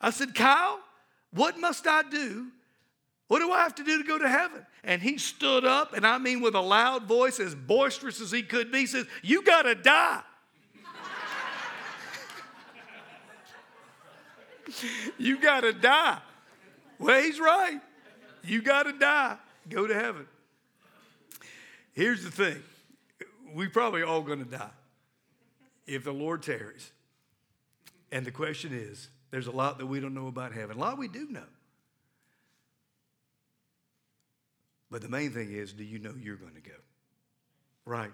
I 0.00 0.10
said, 0.10 0.34
Kyle, 0.34 0.80
what 1.32 1.58
must 1.58 1.86
I 1.86 2.02
do? 2.02 2.48
What 3.28 3.38
do 3.38 3.52
I 3.52 3.62
have 3.62 3.74
to 3.76 3.84
do 3.84 4.02
to 4.02 4.06
go 4.06 4.18
to 4.18 4.28
heaven? 4.28 4.64
And 4.82 5.00
he 5.00 5.16
stood 5.16 5.64
up, 5.64 5.94
and 5.94 6.06
I 6.06 6.18
mean 6.18 6.42
with 6.42 6.54
a 6.54 6.60
loud 6.60 7.04
voice, 7.04 7.40
as 7.40 7.54
boisterous 7.54 8.20
as 8.20 8.30
he 8.30 8.42
could 8.42 8.70
be, 8.70 8.84
says, 8.84 9.06
You 9.22 9.42
got 9.42 9.62
to 9.62 9.74
die. 9.74 10.22
you 15.18 15.40
got 15.40 15.60
to 15.60 15.72
die. 15.72 16.18
Well, 16.98 17.22
he's 17.22 17.40
right. 17.40 17.80
You 18.42 18.62
got 18.62 18.84
to 18.84 18.92
die. 18.92 19.36
Go 19.68 19.86
to 19.86 19.94
heaven. 19.94 20.26
Here's 21.92 22.24
the 22.24 22.30
thing 22.30 22.62
we 23.54 23.68
probably 23.68 24.02
all 24.02 24.22
going 24.22 24.44
to 24.44 24.50
die 24.50 24.70
if 25.86 26.04
the 26.04 26.12
Lord 26.12 26.42
tarries. 26.42 26.90
And 28.10 28.26
the 28.26 28.30
question 28.30 28.72
is 28.72 29.08
there's 29.30 29.46
a 29.46 29.52
lot 29.52 29.78
that 29.78 29.86
we 29.86 30.00
don't 30.00 30.14
know 30.14 30.26
about 30.26 30.52
heaven, 30.52 30.76
a 30.76 30.80
lot 30.80 30.98
we 30.98 31.08
do 31.08 31.26
know. 31.28 31.44
But 34.90 35.02
the 35.02 35.08
main 35.08 35.32
thing 35.32 35.50
is, 35.50 35.72
do 35.72 35.82
you 35.82 35.98
know 35.98 36.14
you're 36.16 36.36
going 36.36 36.54
to 36.54 36.60
go? 36.60 36.76
Right. 37.84 38.12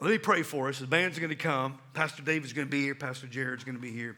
Let 0.00 0.10
me 0.10 0.18
pray 0.18 0.42
for 0.42 0.68
us. 0.68 0.78
The 0.78 0.86
band's 0.86 1.18
going 1.18 1.30
to 1.30 1.36
come. 1.36 1.78
Pastor 1.92 2.22
David's 2.22 2.52
going 2.52 2.66
to 2.66 2.70
be 2.70 2.82
here. 2.82 2.94
Pastor 2.94 3.26
Jared's 3.26 3.64
going 3.64 3.76
to 3.76 3.80
be 3.80 3.92
here. 3.92 4.16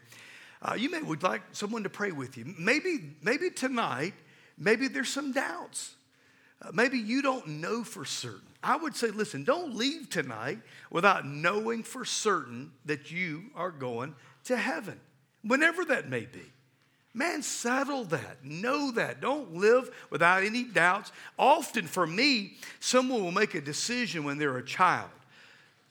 Uh, 0.63 0.75
you 0.75 0.89
may 0.89 1.01
would 1.01 1.23
like 1.23 1.41
someone 1.51 1.83
to 1.83 1.89
pray 1.89 2.11
with 2.11 2.37
you. 2.37 2.53
Maybe, 2.57 3.15
maybe 3.21 3.49
tonight, 3.49 4.13
maybe 4.57 4.87
there's 4.87 5.09
some 5.09 5.33
doubts. 5.33 5.93
Uh, 6.61 6.69
maybe 6.73 6.97
you 6.97 7.21
don't 7.21 7.45
know 7.47 7.83
for 7.83 8.05
certain. 8.05 8.47
I 8.63 8.77
would 8.77 8.95
say, 8.95 9.07
listen, 9.07 9.43
don't 9.43 9.75
leave 9.75 10.09
tonight 10.09 10.59
without 10.89 11.25
knowing 11.25 11.83
for 11.83 12.05
certain 12.05 12.71
that 12.85 13.11
you 13.11 13.43
are 13.55 13.71
going 13.71 14.15
to 14.45 14.55
heaven, 14.55 14.99
whenever 15.43 15.83
that 15.85 16.09
may 16.09 16.21
be. 16.21 16.43
Man, 17.13 17.43
settle 17.43 18.05
that. 18.05 18.43
Know 18.43 18.91
that. 18.91 19.19
Don't 19.19 19.55
live 19.55 19.91
without 20.09 20.43
any 20.43 20.63
doubts. 20.63 21.11
Often, 21.37 21.87
for 21.87 22.07
me, 22.07 22.53
someone 22.79 23.21
will 23.21 23.31
make 23.31 23.53
a 23.53 23.61
decision 23.61 24.23
when 24.23 24.37
they're 24.37 24.57
a 24.57 24.65
child, 24.65 25.09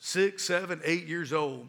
six, 0.01 0.45
seven, 0.45 0.81
eight 0.83 1.07
years 1.07 1.33
old, 1.33 1.69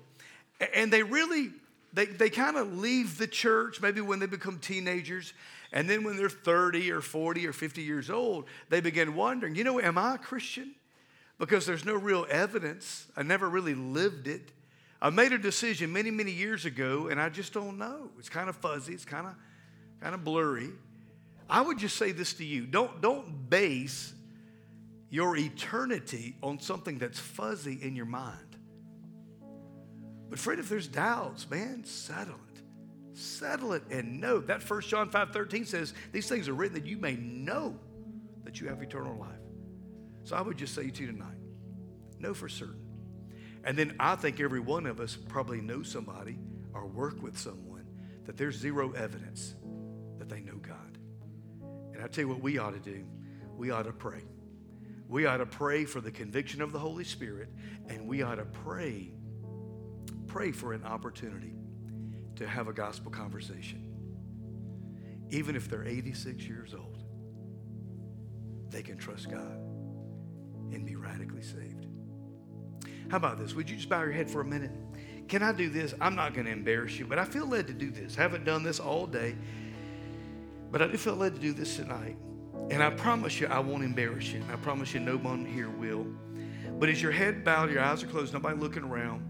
and 0.74 0.92
they 0.92 1.04
really 1.04 1.52
they, 1.94 2.06
they 2.06 2.30
kind 2.30 2.58
of 2.58 2.78
leave 2.78 3.18
the 3.18 3.28
church 3.28 3.82
maybe 3.82 4.02
when 4.02 4.20
they 4.20 4.26
become 4.26 4.60
teenagers. 4.60 5.34
And 5.72 5.90
then 5.90 6.04
when 6.04 6.18
they're 6.18 6.30
30 6.30 6.92
or 6.92 7.02
40 7.02 7.48
or 7.48 7.54
50 7.54 7.82
years 7.82 8.10
old, 8.10 8.46
they 8.70 8.82
begin 8.82 9.16
wondering, 9.16 9.56
you 9.56 9.64
know, 9.64 9.80
am 9.80 9.98
I 9.98 10.16
a 10.16 10.18
Christian? 10.18 10.76
Because 11.40 11.66
there's 11.66 11.86
no 11.86 11.96
real 11.96 12.26
evidence. 12.30 13.08
I 13.18 13.24
never 13.24 13.50
really 13.50 13.74
lived 13.74 14.28
it. 14.28 14.52
I 15.02 15.10
made 15.10 15.34
a 15.34 15.38
decision 15.38 15.92
many, 15.92 16.12
many 16.12 16.32
years 16.32 16.66
ago, 16.66 17.08
and 17.08 17.20
I 17.20 17.30
just 17.30 17.54
don't 17.54 17.78
know. 17.78 18.10
It's 18.20 18.30
kind 18.30 18.50
of 18.50 18.56
fuzzy, 18.56 18.94
it's 18.94 19.06
kind 19.06 19.28
of 19.28 19.34
kind 20.04 20.16
of 20.16 20.24
blurry. 20.24 20.70
I 21.50 21.62
would 21.62 21.78
just 21.78 21.98
say 21.98 22.12
this 22.12 22.34
to 22.34 22.46
you. 22.46 22.66
Don't, 22.66 23.02
don't 23.02 23.50
base 23.50 24.14
your 25.10 25.38
eternity 25.38 26.36
on 26.44 26.60
something 26.60 26.98
that's 26.98 27.20
fuzzy 27.20 27.80
in 27.82 27.96
your 27.96 28.06
mind. 28.06 28.53
But 30.30 30.40
friend, 30.40 30.60
if 30.60 30.70
there's 30.70 30.88
doubts, 30.88 31.50
man, 31.50 31.84
settle 31.84 32.36
it. 32.36 33.18
Settle 33.18 33.74
it 33.74 33.84
and 33.92 34.20
know. 34.20 34.40
That 34.40 34.64
first 34.64 34.90
John 34.90 35.10
5 35.10 35.32
13 35.32 35.66
says, 35.66 35.94
These 36.12 36.28
things 36.28 36.50
are 36.50 36.54
written 36.54 36.76
that 36.76 36.88
you 36.88 36.98
may 36.98 37.16
know 37.16 37.78
that 38.44 38.60
you 38.60 38.68
have 38.68 38.82
eternal 38.82 39.18
life. 39.18 39.30
So 40.24 40.36
I 40.36 40.42
would 40.42 40.58
just 40.58 40.74
say 40.74 40.90
to 40.90 41.02
you 41.02 41.12
tonight, 41.12 41.38
know 42.20 42.34
for 42.34 42.50
certain. 42.50 42.80
And 43.64 43.78
then 43.78 43.96
I 44.00 44.16
think 44.16 44.40
every 44.40 44.60
one 44.60 44.86
of 44.86 45.00
us 45.00 45.16
probably 45.16 45.62
knows 45.62 45.90
somebody 45.90 46.38
or 46.74 46.86
work 46.86 47.22
with 47.22 47.38
someone 47.38 47.86
that 48.26 48.38
there's 48.38 48.58
zero 48.58 48.92
evidence 48.92 49.56
that 50.18 50.30
they 50.30 50.40
know 50.40 50.56
God. 50.56 50.98
And 51.94 52.02
I 52.02 52.08
tell 52.08 52.24
you 52.24 52.30
what 52.30 52.42
we 52.42 52.58
ought 52.58 52.74
to 52.74 52.80
do. 52.80 53.06
We 53.56 53.72
ought 53.72 53.84
to 53.84 53.94
pray. 53.94 54.24
We 55.08 55.26
ought 55.26 55.38
to 55.38 55.46
pray 55.46 55.86
for 55.86 56.02
the 56.02 56.12
conviction 56.12 56.62
of 56.62 56.72
the 56.72 56.80
Holy 56.80 57.04
Spirit, 57.04 57.50
and 57.88 58.08
we 58.08 58.24
ought 58.24 58.36
to 58.36 58.46
pray 58.46 59.12
pray 60.34 60.52
for 60.52 60.74
an 60.74 60.84
opportunity 60.84 61.54
to 62.36 62.48
have 62.48 62.68
a 62.68 62.74
gospel 62.74 63.12
conversation. 63.12 63.88
Even 65.30 65.56
if 65.56 65.70
they're 65.70 65.86
86 65.86 66.44
years 66.46 66.74
old, 66.74 67.04
they 68.68 68.82
can 68.82 68.98
trust 68.98 69.30
God 69.30 69.60
and 70.72 70.88
be 70.88 70.96
radically 70.96 71.44
saved. 71.44 71.86
How 73.10 73.18
about 73.18 73.38
this? 73.38 73.54
Would 73.54 73.70
you 73.70 73.76
just 73.76 73.90
bow 73.90 74.02
your 74.02 74.12
head 74.12 74.28
for 74.28 74.42
a 74.42 74.46
minute? 74.46 74.72
Can 75.28 75.44
I 75.44 75.52
do 75.52 75.70
this? 75.70 75.94
I'm 76.02 76.16
not 76.16 76.34
going 76.34 76.48
to 76.48 76.52
embarrass 76.52 76.98
you, 76.98 77.06
but 77.06 77.20
I 77.20 77.26
feel 77.26 77.46
led 77.46 77.68
to 77.68 77.74
do 77.74 77.92
this. 77.92 78.18
I 78.18 78.24
haven't 78.24 78.44
done 78.44 78.64
this 78.64 78.80
all 78.80 79.06
day, 79.06 79.36
but 80.72 80.82
I 80.82 80.88
do 80.88 80.98
feel 80.98 81.14
led 81.14 81.36
to 81.36 81.40
do 81.40 81.54
this 81.54 81.76
tonight. 81.76 82.18
And 82.72 82.82
I 82.82 82.90
promise 82.90 83.40
you, 83.40 83.46
I 83.46 83.60
won't 83.60 83.84
embarrass 83.84 84.34
you. 84.34 84.42
I 84.52 84.56
promise 84.56 84.96
you, 84.96 85.00
no 85.00 85.16
one 85.16 85.46
here 85.46 85.70
will. 85.70 86.08
But 86.80 86.90
as 86.90 87.04
your 87.04 87.12
head 87.12 87.44
bowed, 87.44 87.70
your 87.70 87.84
eyes 87.84 88.02
are 88.02 88.08
closed, 88.08 88.34
nobody 88.34 88.58
looking 88.58 88.84
around, 88.84 89.30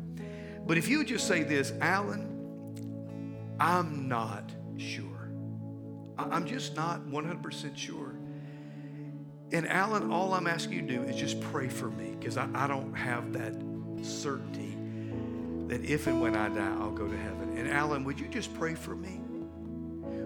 but 0.66 0.78
if 0.78 0.88
you 0.88 1.00
would 1.00 1.08
just 1.08 1.28
say 1.28 1.44
this, 1.44 1.74
Alan, 1.82 2.34
I'm 3.60 4.08
not 4.08 4.52
sure. 4.78 5.32
I'm 6.18 6.46
just 6.46 6.76
not 6.76 7.06
100% 7.08 7.78
sure. 7.78 8.16
And 9.52 9.68
Alan, 9.68 10.12
all 10.12 10.34
I'm 10.34 10.48
asking 10.48 10.74
you 10.74 10.82
to 10.82 10.88
do 10.88 11.04
is 11.04 11.16
just 11.16 11.40
pray 11.40 11.68
for 11.70 11.90
me 11.90 12.16
because 12.20 12.38
I, 12.38 12.48
I, 12.56 12.66
don't 12.68 12.94
have 12.94 13.34
that 13.34 13.54
certainty 14.02 14.76
that 15.68 15.84
if 15.86 16.08
and 16.08 16.20
when 16.20 16.36
I 16.36 16.50
die, 16.50 16.76
I'll 16.80 16.92
go 16.92 17.08
to 17.08 17.18
heaven. 17.18 17.56
And 17.58 17.70
Alan, 17.70 18.04
would 18.04 18.20
you 18.20 18.28
just 18.28 18.54
pray 18.56 18.74
for 18.74 18.96
me? 18.96 19.22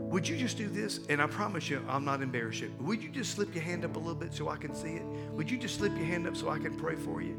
Would 0.08 0.26
you 0.26 0.38
just 0.38 0.58
do 0.58 0.70
this? 0.70 1.02
And 1.10 1.22
I 1.22 1.28
promise 1.28 1.70
you, 1.70 1.84
I'm 1.90 2.06
not 2.06 2.22
embarrass 2.22 2.62
you. 2.62 2.74
Would 2.80 3.04
you 3.04 3.10
just 3.10 3.32
slip 3.32 3.54
your 3.54 3.64
hand 3.64 3.84
up 3.84 3.98
a 3.98 4.00
little 4.00 4.16
bit 4.16 4.34
so 4.34 4.48
I 4.48 4.56
can 4.56 4.74
see 4.74 4.94
it? 4.94 5.04
Would 5.34 5.52
you 5.52 5.58
just 5.58 5.76
slip 5.76 5.92
your 5.98 6.06
hand 6.06 6.26
up 6.26 6.38
so 6.38 6.48
I 6.50 6.60
can 6.60 6.78
pray 6.78 6.96
for 6.96 7.22
you? 7.22 7.38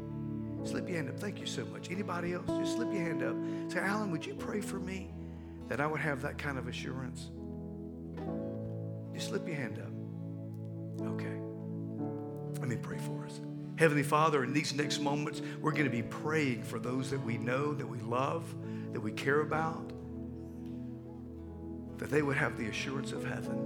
Slip 0.65 0.87
your 0.87 0.97
hand 0.97 1.09
up. 1.09 1.19
Thank 1.19 1.39
you 1.39 1.45
so 1.45 1.65
much. 1.65 1.89
Anybody 1.89 2.33
else? 2.33 2.45
Just 2.47 2.75
slip 2.75 2.91
your 2.91 3.01
hand 3.01 3.23
up. 3.23 3.35
Say, 3.71 3.79
Alan, 3.79 4.11
would 4.11 4.25
you 4.25 4.35
pray 4.35 4.61
for 4.61 4.79
me 4.79 5.11
that 5.67 5.79
I 5.79 5.87
would 5.87 5.99
have 6.01 6.21
that 6.21 6.37
kind 6.37 6.57
of 6.57 6.67
assurance? 6.67 7.29
Just 9.13 9.29
slip 9.29 9.47
your 9.47 9.55
hand 9.55 9.79
up. 9.79 11.07
Okay. 11.13 11.39
Let 12.59 12.67
me 12.67 12.75
pray 12.75 12.97
for 12.97 13.25
us. 13.25 13.39
Heavenly 13.77 14.03
Father, 14.03 14.43
in 14.43 14.51
these 14.51 14.73
next 14.73 14.99
moments, 14.99 15.41
we're 15.61 15.71
going 15.71 15.85
to 15.85 15.89
be 15.89 16.03
praying 16.03 16.63
for 16.63 16.79
those 16.79 17.09
that 17.11 17.23
we 17.23 17.37
know, 17.37 17.73
that 17.73 17.87
we 17.87 17.99
love, 17.99 18.53
that 18.91 18.99
we 18.99 19.11
care 19.13 19.39
about, 19.39 19.93
that 21.97 22.09
they 22.09 22.21
would 22.21 22.35
have 22.35 22.57
the 22.57 22.67
assurance 22.67 23.13
of 23.13 23.23
heaven. 23.23 23.57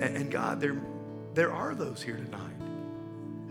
And, 0.00 0.30
God, 0.30 0.60
there, 0.60 0.76
there 1.34 1.52
are 1.52 1.74
those 1.74 2.02
here 2.02 2.16
tonight 2.16 2.57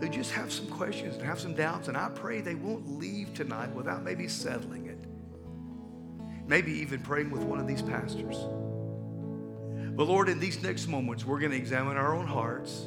who 0.00 0.08
just 0.08 0.32
have 0.32 0.52
some 0.52 0.66
questions 0.68 1.16
and 1.16 1.24
have 1.24 1.40
some 1.40 1.54
doubts, 1.54 1.88
and 1.88 1.96
I 1.96 2.08
pray 2.10 2.40
they 2.40 2.54
won't 2.54 2.98
leave 2.98 3.34
tonight 3.34 3.74
without 3.74 4.02
maybe 4.02 4.28
settling 4.28 4.86
it. 4.86 4.98
Maybe 6.46 6.72
even 6.72 7.00
praying 7.00 7.30
with 7.30 7.42
one 7.42 7.58
of 7.58 7.66
these 7.66 7.82
pastors. 7.82 8.36
But 9.96 10.06
Lord, 10.06 10.28
in 10.28 10.38
these 10.38 10.62
next 10.62 10.86
moments, 10.86 11.24
we're 11.24 11.40
going 11.40 11.50
to 11.50 11.58
examine 11.58 11.96
our 11.96 12.14
own 12.14 12.26
hearts 12.26 12.86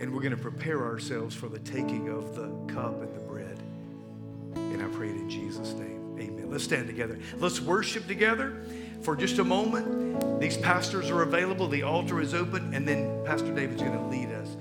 and 0.00 0.12
we're 0.12 0.20
going 0.20 0.34
to 0.34 0.42
prepare 0.42 0.84
ourselves 0.84 1.34
for 1.34 1.48
the 1.48 1.60
taking 1.60 2.08
of 2.08 2.34
the 2.34 2.48
cup 2.74 3.00
and 3.00 3.14
the 3.14 3.20
bread. 3.20 3.56
And 4.56 4.82
I 4.82 4.88
pray 4.88 5.10
it 5.10 5.14
in 5.14 5.30
Jesus' 5.30 5.72
name. 5.74 6.18
Amen. 6.18 6.50
Let's 6.50 6.64
stand 6.64 6.88
together. 6.88 7.18
Let's 7.38 7.60
worship 7.60 8.08
together 8.08 8.64
for 9.02 9.14
just 9.14 9.38
a 9.38 9.44
moment. 9.44 10.40
These 10.40 10.56
pastors 10.56 11.08
are 11.10 11.22
available, 11.22 11.68
the 11.68 11.84
altar 11.84 12.20
is 12.20 12.34
open, 12.34 12.74
and 12.74 12.86
then 12.86 13.24
Pastor 13.24 13.54
David's 13.54 13.80
going 13.80 13.96
to 13.96 14.04
lead 14.06 14.30
us. 14.30 14.56